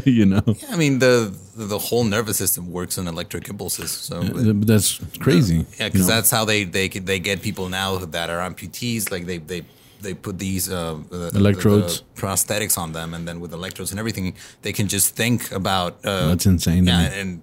you 0.06 0.26
know, 0.26 0.42
I 0.70 0.76
mean, 0.76 1.00
the 1.00 1.34
the 1.56 1.78
whole 1.78 2.04
nervous 2.04 2.36
system 2.36 2.70
works 2.70 2.98
on 2.98 3.08
electric 3.08 3.48
impulses. 3.48 3.90
So 3.90 4.20
that's 4.22 5.00
crazy. 5.18 5.56
yeah, 5.78 5.86
you 5.86 5.90
because 5.90 6.08
know? 6.08 6.14
that's 6.14 6.30
how 6.30 6.44
they 6.44 6.64
they 6.64 6.88
they 6.88 7.18
get 7.18 7.42
people 7.42 7.68
now 7.68 7.96
that 7.98 8.30
are 8.30 8.48
amputees. 8.48 9.10
Like 9.10 9.26
they 9.26 9.38
they 9.38 9.62
they 10.02 10.14
put 10.14 10.38
these 10.38 10.70
uh, 10.70 10.98
the- 11.10 11.30
Electrodes. 11.34 12.00
the 12.00 12.20
prosthetics 12.20 12.76
on 12.78 12.92
them, 12.92 13.14
and 13.14 13.26
then 13.26 13.40
with 13.40 13.52
electrodes 13.52 13.90
and 13.90 13.98
everything, 14.00 14.34
they 14.62 14.72
can 14.72 14.88
just 14.88 15.14
think 15.16 15.50
about. 15.52 15.92
Uh, 16.04 16.28
That's 16.28 16.46
insane 16.46 16.86
Yeah, 16.86 17.00
and. 17.20 17.42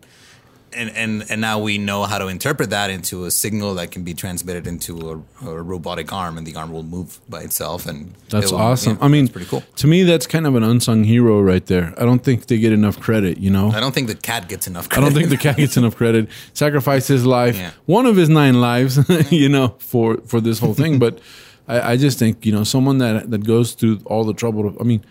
And, 0.74 0.92
and 0.98 1.24
and 1.32 1.42
now 1.42 1.60
we 1.60 1.78
know 1.78 2.04
how 2.04 2.18
to 2.20 2.28
interpret 2.28 2.70
that 2.72 2.90
into 2.92 3.24
a 3.26 3.32
signal 3.32 3.76
that 3.76 3.90
can 3.90 4.04
be 4.04 4.14
transmitted 4.14 4.68
into 4.68 5.24
a, 5.42 5.48
a 5.50 5.62
robotic 5.64 6.12
arm, 6.14 6.38
and 6.38 6.46
the 6.46 6.56
arm 6.56 6.72
will 6.72 6.84
move 6.84 7.20
by 7.30 7.42
itself. 7.42 7.86
And 7.88 8.14
That's 8.30 8.48
it 8.48 8.52
will- 8.52 8.62
awesome. 8.62 8.98
yeah, 9.00 9.06
I 9.06 9.08
mean, 9.08 9.28
pretty 9.30 9.48
cool. 9.48 9.64
To 9.78 9.88
me, 9.88 10.04
that's 10.04 10.28
kind 10.28 10.46
of 10.46 10.56
an 10.56 10.64
unsung 10.64 11.06
hero 11.06 11.42
right 11.42 11.66
there. 11.66 11.94
I 11.98 12.04
don't 12.04 12.22
think 12.22 12.46
they 12.48 12.60
get 12.60 12.74
enough 12.74 13.00
credit. 13.00 13.38
You 13.40 13.50
know, 13.50 13.72
I 13.72 13.80
don't 13.80 13.94
think 13.96 14.08
the 14.10 14.16
cat 14.16 14.50
gets 14.50 14.68
enough 14.68 14.86
I 14.88 14.96
credit. 14.96 15.06
don't 15.06 15.16
think 15.18 15.30
the 15.30 15.38
cat 15.38 15.56
gets 15.58 15.78
enough 15.78 15.96
credit. 15.96 16.28
Sacrificed 16.54 17.08
his 17.08 17.26
life, 17.26 17.56
Yeah. 17.56 17.72
one 17.86 18.06
of 18.06 18.16
his 18.18 18.30
nine 18.30 18.60
lives, 18.62 19.00
you 19.32 19.50
know, 19.50 19.70
for 19.80 20.18
for 20.28 20.42
this 20.42 20.60
whole 20.60 20.74
thing. 20.76 21.00
But 21.00 21.20
I, 21.67 21.93
I 21.93 21.97
just 21.97 22.17
think 22.19 22.45
you 22.45 22.51
know 22.51 22.63
someone 22.63 22.97
that 23.00 23.29
that 23.31 23.43
goes 23.45 23.74
through 23.74 24.00
all 24.05 24.24
the 24.24 24.33
trouble. 24.33 24.67
Of, 24.67 24.77
I 24.79 24.83
mean, 24.83 25.03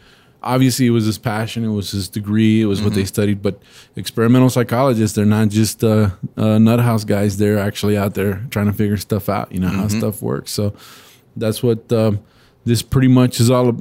obviously 0.43 0.87
it 0.87 0.91
was 0.91 1.05
his 1.07 1.19
passion, 1.19 1.65
it 1.65 1.69
was 1.73 1.91
his 1.91 2.09
degree, 2.09 2.63
it 2.63 2.67
was 2.67 2.81
what 2.83 2.95
they 2.95 3.01
Mm-hmm. 3.03 3.07
studied. 3.07 3.43
But 3.43 3.61
experimental 3.97 4.49
psychologists, 4.51 5.15
they're 5.17 5.25
not 5.27 5.49
just 5.49 5.83
uh, 5.85 6.11
uh, 6.37 6.59
nut 6.59 6.81
house 6.81 7.05
guys. 7.05 7.37
They're 7.37 7.59
actually 7.59 7.97
out 7.97 8.15
there 8.15 8.45
trying 8.51 8.67
to 8.67 8.73
figure 8.73 8.97
stuff 8.97 9.29
out. 9.29 9.53
You 9.53 9.61
know 9.61 9.69
how 9.69 9.87
Mm-hmm. 9.87 9.99
stuff 9.99 10.23
works. 10.23 10.53
So 10.53 10.75
that's 11.37 11.63
what 11.63 11.93
um, 11.93 12.21
this 12.65 12.83
pretty 12.83 13.09
much 13.09 13.41
is 13.41 13.51
all. 13.51 13.73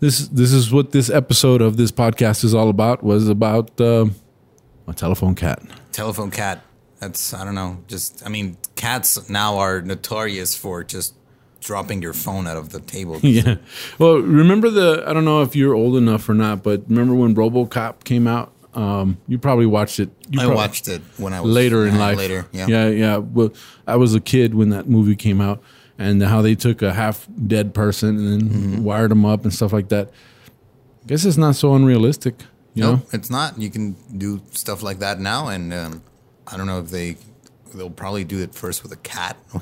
This 0.00 0.28
this 0.28 0.52
is 0.52 0.70
what 0.72 0.92
this 0.92 1.10
episode 1.10 1.60
of 1.60 1.76
this 1.76 1.90
podcast 1.90 2.44
is 2.44 2.54
all 2.54 2.68
about. 2.68 3.02
Was 3.02 3.28
about 3.28 3.80
um 3.80 4.14
a 4.86 4.92
telephone 4.94 5.34
cat. 5.34 5.60
telephone 5.92 6.30
cat 6.30 6.64
that's 7.00 7.34
i 7.34 7.44
don't 7.44 7.54
know 7.54 7.76
just 7.88 8.24
i 8.24 8.28
mean 8.30 8.56
cats 8.74 9.28
now 9.28 9.58
are 9.58 9.82
notorious 9.82 10.54
for 10.56 10.82
just 10.82 11.14
dropping 11.60 12.00
your 12.02 12.12
phone 12.12 12.46
out 12.46 12.56
of 12.56 12.70
the 12.70 12.80
table 12.80 13.18
Yeah. 13.22 13.56
Well, 13.98 14.18
remember 14.18 14.70
the 14.70 15.04
I 15.06 15.12
don't 15.12 15.24
know 15.24 15.42
if 15.42 15.56
you're 15.56 15.74
old 15.74 15.96
enough 15.96 16.28
or 16.28 16.34
not, 16.34 16.62
but 16.62 16.82
remember 16.88 17.14
when 17.14 17.34
RoboCop 17.34 18.04
came 18.04 18.26
out? 18.26 18.52
Um, 18.74 19.18
you 19.26 19.38
probably 19.38 19.66
watched 19.66 19.98
it. 19.98 20.10
You 20.30 20.40
i 20.40 20.46
watched 20.46 20.86
it 20.88 21.00
when 21.16 21.32
i 21.32 21.40
was 21.40 21.50
later 21.52 21.84
in 21.86 21.98
life. 21.98 22.16
later 22.18 22.46
yeah 22.52 22.66
yeah, 22.68 22.88
yeah. 22.88 23.16
Well, 23.16 23.50
I 23.86 23.96
was 23.96 24.14
a 24.14 24.20
kid 24.20 24.54
when 24.54 24.68
that 24.70 24.88
movie 24.88 25.16
came 25.16 25.40
out, 25.40 25.60
and 25.98 26.22
how 26.22 26.42
they 26.42 26.54
took 26.54 26.80
a 26.82 26.92
half 26.92 27.26
dead 27.46 27.74
person 27.74 28.10
and 28.18 28.26
then 28.32 28.48
Mm-hmm. 28.50 28.84
wired 28.84 29.10
them 29.10 29.24
up 29.24 29.42
and 29.44 29.52
stuff 29.52 29.72
like 29.72 29.88
that. 29.88 30.10
I 31.02 31.06
guess 31.08 31.24
it's 31.24 31.38
not 31.38 31.56
so 31.56 31.74
unrealistic, 31.74 32.34
you 32.74 32.82
no 32.84 32.92
know. 32.96 33.02
it's 33.12 33.30
not 33.30 33.58
you 33.58 33.70
can 33.70 33.96
do 34.16 34.40
stuff 34.52 34.82
like 34.82 34.98
that 35.00 35.18
now 35.18 35.48
and 35.48 35.72
um, 35.72 36.02
i 36.46 36.56
don't 36.56 36.66
know 36.66 36.78
if 36.80 36.90
they 36.90 37.16
they'll 37.74 37.90
probably 37.90 38.24
do 38.24 38.40
it 38.40 38.54
first 38.54 38.82
with 38.82 38.92
a 38.92 38.96
cat 38.96 39.36
How 39.52 39.60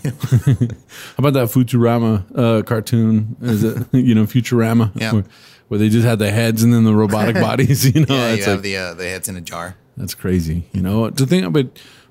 about 1.19 1.33
that 1.35 1.49
Futurama 1.49 2.25
uh, 2.37 2.63
cartoon? 2.63 3.37
Is 3.41 3.65
it 3.65 3.87
you 3.93 4.15
know 4.15 4.25
Futurama? 4.25 4.93
Yeah. 4.95 5.13
Where, 5.13 5.25
where 5.69 5.79
they 5.79 5.89
just 5.89 6.07
had 6.07 6.19
the 6.19 6.31
heads 6.31 6.63
and 6.63 6.73
then 6.73 6.85
the 6.85 6.95
robotic 6.95 7.35
bodies. 7.41 7.85
You 7.93 8.07
know, 8.07 8.15
yeah 8.15 8.35
you 8.35 8.43
have 8.45 8.55
like, 8.55 8.63
the 8.63 8.77
uh, 8.77 8.95
the 8.95 9.05
heads 9.05 9.29
in 9.29 9.37
a 9.37 9.41
jar 9.41 9.77
That's 9.97 10.15
crazy. 10.15 10.65
You 10.73 10.83
know, 10.83 11.11
to 11.11 11.27
think 11.27 11.45
about 11.45 11.67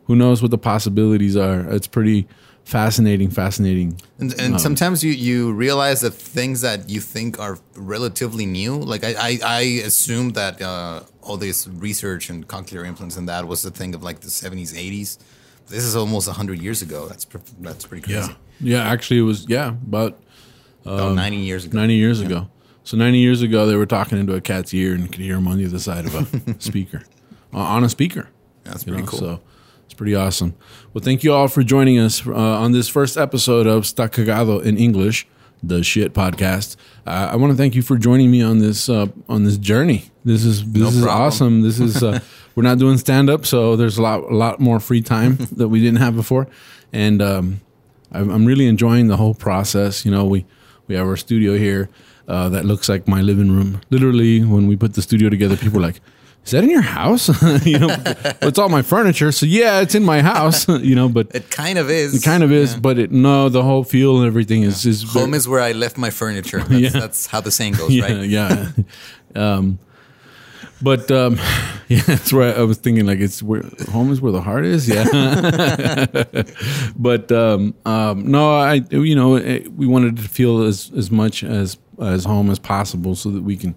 who 0.05 0.15
knows 0.15 0.41
what 0.41 0.51
the 0.51 0.57
possibilities 0.57 1.35
are. 1.35 1.61
It's 1.73 1.87
pretty 1.87 2.27
fascinating, 2.65 3.29
fascinating. 3.29 3.99
And, 4.19 4.33
and 4.39 4.59
sometimes 4.59 5.03
you, 5.03 5.11
you 5.11 5.53
realize 5.53 6.01
that 6.01 6.11
things 6.11 6.61
that 6.61 6.89
you 6.89 6.99
think 6.99 7.39
are 7.39 7.59
relatively 7.75 8.45
new, 8.45 8.75
like 8.75 9.03
I, 9.03 9.13
I, 9.17 9.39
I 9.43 9.61
assumed 9.85 10.35
that 10.35 10.61
uh, 10.61 11.01
all 11.21 11.37
this 11.37 11.67
research 11.67 12.29
and 12.29 12.47
cochlear 12.47 12.85
implants 12.85 13.17
and 13.17 13.29
that 13.29 13.47
was 13.47 13.61
the 13.61 13.71
thing 13.71 13.93
of 13.95 14.03
like 14.03 14.21
the 14.21 14.29
70s, 14.29 14.73
80s. 14.73 15.17
This 15.67 15.83
is 15.83 15.95
almost 15.95 16.27
100 16.27 16.61
years 16.61 16.81
ago. 16.81 17.07
That's 17.07 17.25
pr- 17.25 17.37
that's 17.59 17.85
pretty 17.85 18.03
crazy. 18.03 18.19
Yeah. 18.19 18.35
Yeah, 18.61 18.89
actually 18.89 19.19
it 19.19 19.23
was 19.23 19.47
yeah, 19.49 19.69
about 19.69 20.17
About 20.85 21.15
90 21.15 21.37
years 21.37 21.65
ago. 21.65 21.77
90 21.77 21.93
years 21.95 22.21
ago. 22.21 22.49
So 22.83 22.95
90 22.97 23.17
years 23.17 23.41
ago 23.41 23.65
they 23.65 23.75
were 23.75 23.85
talking 23.87 24.19
into 24.19 24.33
a 24.35 24.41
cat's 24.41 24.73
ear 24.73 24.93
and 24.93 25.03
you 25.03 25.09
could 25.09 25.21
hear 25.21 25.35
him 25.35 25.47
on 25.47 25.57
the 25.57 25.65
other 25.65 25.79
side 25.79 26.05
of 26.05 26.15
a 26.15 26.59
speaker. 26.61 27.03
Uh, 27.53 27.57
on 27.59 27.83
a 27.83 27.89
speaker. 27.89 28.29
That's 28.63 28.83
pretty 28.83 29.01
know, 29.01 29.07
cool. 29.07 29.19
So 29.19 29.41
it's 29.85 29.93
pretty 29.93 30.15
awesome. 30.15 30.55
Well, 30.93 31.03
thank 31.03 31.23
you 31.23 31.33
all 31.33 31.47
for 31.47 31.63
joining 31.63 31.99
us 31.99 32.25
uh, 32.25 32.31
on 32.33 32.71
this 32.71 32.87
first 32.87 33.17
episode 33.17 33.65
of 33.67 33.83
Stacagado 33.83 34.63
in 34.63 34.77
English. 34.77 35.27
The 35.67 35.83
shit 35.83 36.13
podcast. 36.13 36.75
Uh, 37.05 37.29
I 37.31 37.35
want 37.35 37.51
to 37.51 37.57
thank 37.57 37.75
you 37.75 37.81
for 37.81 37.97
joining 37.97 38.31
me 38.31 38.41
on 38.41 38.59
this 38.59 38.89
uh, 38.89 39.07
on 39.27 39.43
this 39.43 39.57
journey. 39.57 40.05
This 40.23 40.43
is 40.45 40.63
this 40.71 40.81
No 40.81 40.87
is 40.89 41.01
problem. 41.01 41.21
awesome. 41.21 41.61
This 41.61 41.79
is 41.79 42.03
uh, 42.03 42.19
we're 42.55 42.63
not 42.63 42.77
doing 42.77 42.97
stand 42.97 43.29
up, 43.29 43.45
so 43.45 43.75
there's 43.75 43.97
a 43.97 44.01
lot 44.01 44.21
a 44.23 44.35
lot 44.35 44.59
more 44.59 44.79
free 44.79 45.01
time 45.01 45.37
that 45.57 45.67
we 45.69 45.79
didn't 45.79 45.99
have 45.99 46.15
before, 46.15 46.47
and 46.93 47.21
um, 47.21 47.61
I'm, 48.11 48.29
I'm 48.29 48.45
really 48.45 48.67
enjoying 48.67 49.07
the 49.07 49.17
whole 49.17 49.33
process. 49.33 50.05
You 50.05 50.11
know, 50.11 50.25
we 50.25 50.45
we 50.87 50.95
have 50.95 51.07
our 51.07 51.17
studio 51.17 51.57
here 51.57 51.89
uh, 52.27 52.49
that 52.49 52.65
looks 52.65 52.87
like 52.89 53.07
my 53.07 53.21
living 53.21 53.51
room. 53.51 53.81
Literally, 53.89 54.43
when 54.43 54.67
we 54.67 54.75
put 54.75 54.93
the 54.93 55.01
studio 55.01 55.29
together, 55.29 55.57
people 55.57 55.79
are 55.79 55.83
like. 55.87 56.01
Is 56.45 56.51
that 56.51 56.63
in 56.63 56.69
your 56.69 56.81
house? 56.81 57.27
you 57.65 57.79
know, 57.79 57.87
well, 57.87 58.35
it's 58.43 58.59
all 58.59 58.69
my 58.69 58.83
furniture. 58.83 59.31
So 59.31 59.45
yeah, 59.47 59.81
it's 59.81 59.95
in 59.95 60.03
my 60.03 60.21
house. 60.21 60.67
you 60.89 60.93
know, 60.95 61.09
but 61.09 61.33
It 61.33 61.49
kind 61.49 61.77
of 61.79 61.89
is. 61.89 62.13
it 62.13 62.23
kind 62.23 62.43
of 62.43 62.51
is. 62.51 62.75
But 62.75 62.99
it 62.99 63.11
no, 63.11 63.49
the 63.49 63.63
whole 63.63 63.83
feel 63.83 64.17
and 64.19 64.27
everything 64.27 64.61
is 64.63 64.85
is 64.85 65.03
Home 65.13 65.33
is 65.33 65.47
where 65.47 65.61
I 65.61 65.71
left 65.71 65.97
my 65.97 66.11
furniture. 66.11 66.59
That's, 66.69 66.79
Yeah. 66.81 66.89
that's 66.89 67.25
how 67.27 67.41
the 67.41 67.51
saying 67.51 67.73
goes, 67.73 67.89
yeah, 67.91 68.03
right? 68.03 68.29
yeah. 68.29 68.69
um, 69.35 69.79
but 70.81 71.09
um, 71.09 71.39
yeah, 71.87 72.01
that's 72.05 72.31
where 72.33 72.55
I 72.55 72.61
was 72.63 72.77
thinking. 72.77 73.05
Like, 73.07 73.19
it's 73.19 73.41
where 73.41 73.63
home 73.91 74.11
is 74.11 74.19
where 74.21 74.31
the 74.33 74.41
heart 74.41 74.65
is. 74.65 74.87
Yeah. 74.89 75.05
but 76.97 77.31
um, 77.31 77.73
um, 77.85 78.29
no, 78.29 78.55
I 78.57 78.83
you 78.91 79.15
know 79.15 79.31
we 79.75 79.87
wanted 79.87 80.17
to 80.17 80.23
feel 80.27 80.61
as 80.63 80.91
as 80.95 81.09
much 81.09 81.43
as 81.43 81.77
as 82.01 82.25
home 82.25 82.49
as 82.51 82.59
possible, 82.59 83.15
so 83.15 83.31
that 83.31 83.43
we 83.43 83.55
can 83.55 83.75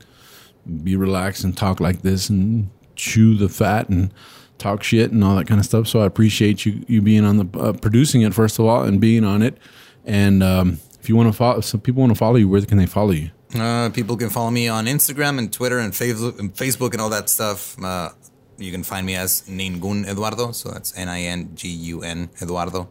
be 0.85 0.97
relaxed 0.97 1.45
and 1.45 1.57
talk 1.57 1.81
like 1.81 2.03
this 2.03 2.29
and 2.29 2.71
chew 2.97 3.37
the 3.37 3.49
fat 3.49 3.89
and 3.89 4.13
talk 4.59 4.83
shit 4.83 5.13
and 5.13 5.23
all 5.23 5.37
that 5.37 5.47
kind 5.47 5.61
of 5.61 5.65
stuff. 5.67 5.87
So 5.87 6.01
I 6.01 6.07
appreciate 6.07 6.67
you 6.67 6.85
you 6.89 7.01
being 7.03 7.25
on 7.25 7.37
the 7.39 7.59
uh, 7.59 7.73
producing 7.73 8.23
it 8.23 8.35
first 8.35 8.59
of 8.59 8.65
all 8.67 8.83
and 8.85 9.01
being 9.01 9.25
on 9.25 9.43
it. 9.43 9.57
And 10.05 10.43
um, 10.43 10.79
if 11.01 11.09
you 11.09 11.17
want 11.17 11.29
to 11.29 11.33
follow, 11.33 11.61
some 11.61 11.81
people 11.81 12.01
want 12.01 12.13
to 12.13 12.19
follow 12.19 12.37
you. 12.37 12.49
Where 12.49 12.61
can 12.63 12.79
they 12.79 12.87
follow 12.87 13.13
you? 13.13 13.31
Uh, 13.55 13.89
people 13.91 14.17
can 14.17 14.29
follow 14.31 14.51
me 14.51 14.69
on 14.69 14.87
Instagram 14.87 15.39
and 15.39 15.53
Twitter 15.53 15.79
and 15.79 15.93
Facebook 15.93 16.39
and, 16.39 16.55
Facebook 16.55 16.93
and 16.93 17.01
all 17.01 17.11
that 17.11 17.29
stuff. 17.31 17.83
Uh, 17.83 18.11
you 18.59 18.73
can 18.73 18.83
find 18.83 19.07
me 19.07 19.15
as 19.15 19.43
Ningun 19.49 20.07
Eduardo. 20.07 20.53
So 20.53 20.71
that's 20.71 20.97
N 20.99 21.09
I 21.09 21.23
N 21.23 21.53
G 21.55 21.69
U 21.69 22.03
N 22.03 22.29
Eduardo. 22.43 22.91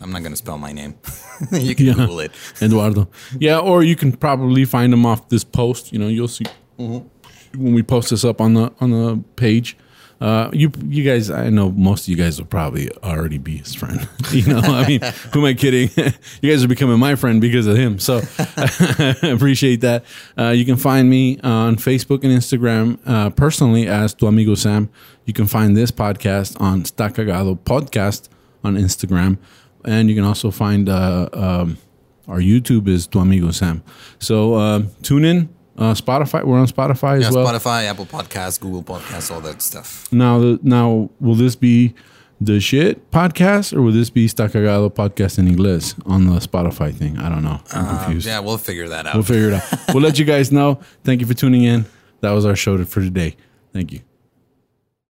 I'm 0.00 0.10
not 0.10 0.22
going 0.22 0.32
to 0.32 0.36
spell 0.36 0.58
my 0.58 0.72
name. 0.72 0.96
you 1.52 1.74
can 1.76 1.86
Yeah. 1.86 1.92
Google 1.94 2.20
it. 2.20 2.32
Eduardo. 2.60 3.08
Yeah, 3.38 3.60
or 3.60 3.84
you 3.84 3.94
can 3.94 4.10
probably 4.12 4.64
find 4.64 4.92
them 4.92 5.06
off 5.06 5.28
this 5.28 5.44
post. 5.44 5.92
You 5.92 6.00
know, 6.00 6.08
you'll 6.08 6.26
see 6.28 6.44
when 7.56 7.74
we 7.74 7.82
post 7.82 8.10
this 8.10 8.24
up 8.24 8.40
on 8.40 8.54
the 8.54 8.72
on 8.80 8.90
the 8.90 9.22
page. 9.36 9.76
Uh, 10.22 10.48
you 10.52 10.70
you 10.84 11.02
guys, 11.02 11.30
I 11.30 11.50
know 11.50 11.72
most 11.72 12.02
of 12.02 12.08
you 12.08 12.14
guys 12.14 12.38
will 12.38 12.46
probably 12.46 12.88
already 12.98 13.38
be 13.38 13.56
his 13.56 13.74
friend. 13.74 14.08
you 14.30 14.46
know, 14.46 14.60
I 14.60 14.86
mean, 14.86 15.00
who 15.32 15.40
am 15.40 15.46
I 15.46 15.54
kidding? 15.54 15.90
you 16.40 16.50
guys 16.50 16.62
are 16.62 16.68
becoming 16.68 17.00
my 17.00 17.16
friend 17.16 17.40
because 17.40 17.66
of 17.66 17.76
him. 17.76 17.98
So 17.98 18.20
I 18.38 19.16
appreciate 19.24 19.80
that. 19.80 20.04
Uh, 20.38 20.50
you 20.50 20.64
can 20.64 20.76
find 20.76 21.10
me 21.10 21.40
on 21.40 21.74
Facebook 21.74 22.22
and 22.22 22.32
Instagram 22.32 23.00
uh, 23.04 23.30
personally 23.30 23.88
as 23.88 24.14
Tu 24.14 24.24
Amigo 24.24 24.54
Sam. 24.54 24.90
You 25.24 25.32
can 25.32 25.48
find 25.48 25.76
this 25.76 25.90
podcast 25.90 26.60
on 26.60 26.84
Sta 26.84 27.08
Cagado 27.08 27.58
Podcast 27.58 28.28
on 28.62 28.76
Instagram, 28.76 29.38
and 29.84 30.08
you 30.08 30.14
can 30.14 30.24
also 30.24 30.52
find 30.52 30.88
uh, 30.88 31.28
um, 31.32 31.78
our 32.28 32.38
YouTube 32.38 32.86
is 32.86 33.08
Tu 33.08 33.18
Amigo 33.18 33.50
Sam. 33.50 33.82
So 34.20 34.54
uh, 34.54 34.82
tune 35.02 35.24
in. 35.24 35.48
Uh, 35.76 35.94
Spotify, 35.94 36.44
we're 36.44 36.58
on 36.58 36.66
Spotify 36.66 37.18
as 37.18 37.24
Yeah, 37.24 37.30
well. 37.42 37.46
Spotify, 37.52 37.86
Apple 37.86 38.06
Podcasts, 38.06 38.60
Google 38.60 38.82
Podcasts, 38.82 39.30
all 39.32 39.40
that 39.40 39.62
stuff. 39.62 40.06
Now, 40.12 40.58
now, 40.62 41.08
will 41.20 41.34
this 41.34 41.56
be 41.56 41.94
the 42.40 42.60
shit 42.60 43.10
podcast 43.10 43.72
or 43.72 43.80
will 43.82 43.92
this 43.92 44.10
be 44.10 44.28
Sta 44.28 44.48
Cagado 44.48 44.92
podcast 44.92 45.38
in 45.38 45.46
English 45.48 45.94
on 46.04 46.26
the 46.26 46.40
Spotify 46.40 46.92
thing? 46.94 47.18
I 47.18 47.28
don't 47.28 47.42
know. 47.44 47.60
I'm 47.72 47.98
confused. 48.04 48.26
Yeah, 48.26 48.40
we'll 48.40 48.58
figure 48.58 48.88
that 48.88 49.06
out. 49.06 49.14
We'll 49.14 49.22
figure 49.22 49.48
it 49.48 49.54
out. 49.54 49.94
we'll 49.94 50.02
let 50.02 50.18
you 50.18 50.24
guys 50.34 50.52
know. 50.52 50.78
Thank 51.04 51.20
you 51.20 51.26
for 51.26 51.34
tuning 51.34 51.64
in. 51.64 51.86
That 52.20 52.32
was 52.32 52.44
our 52.44 52.54
show 52.56 52.82
for 52.84 53.00
today. 53.00 53.36
Thank 53.72 53.92
you. 53.92 54.00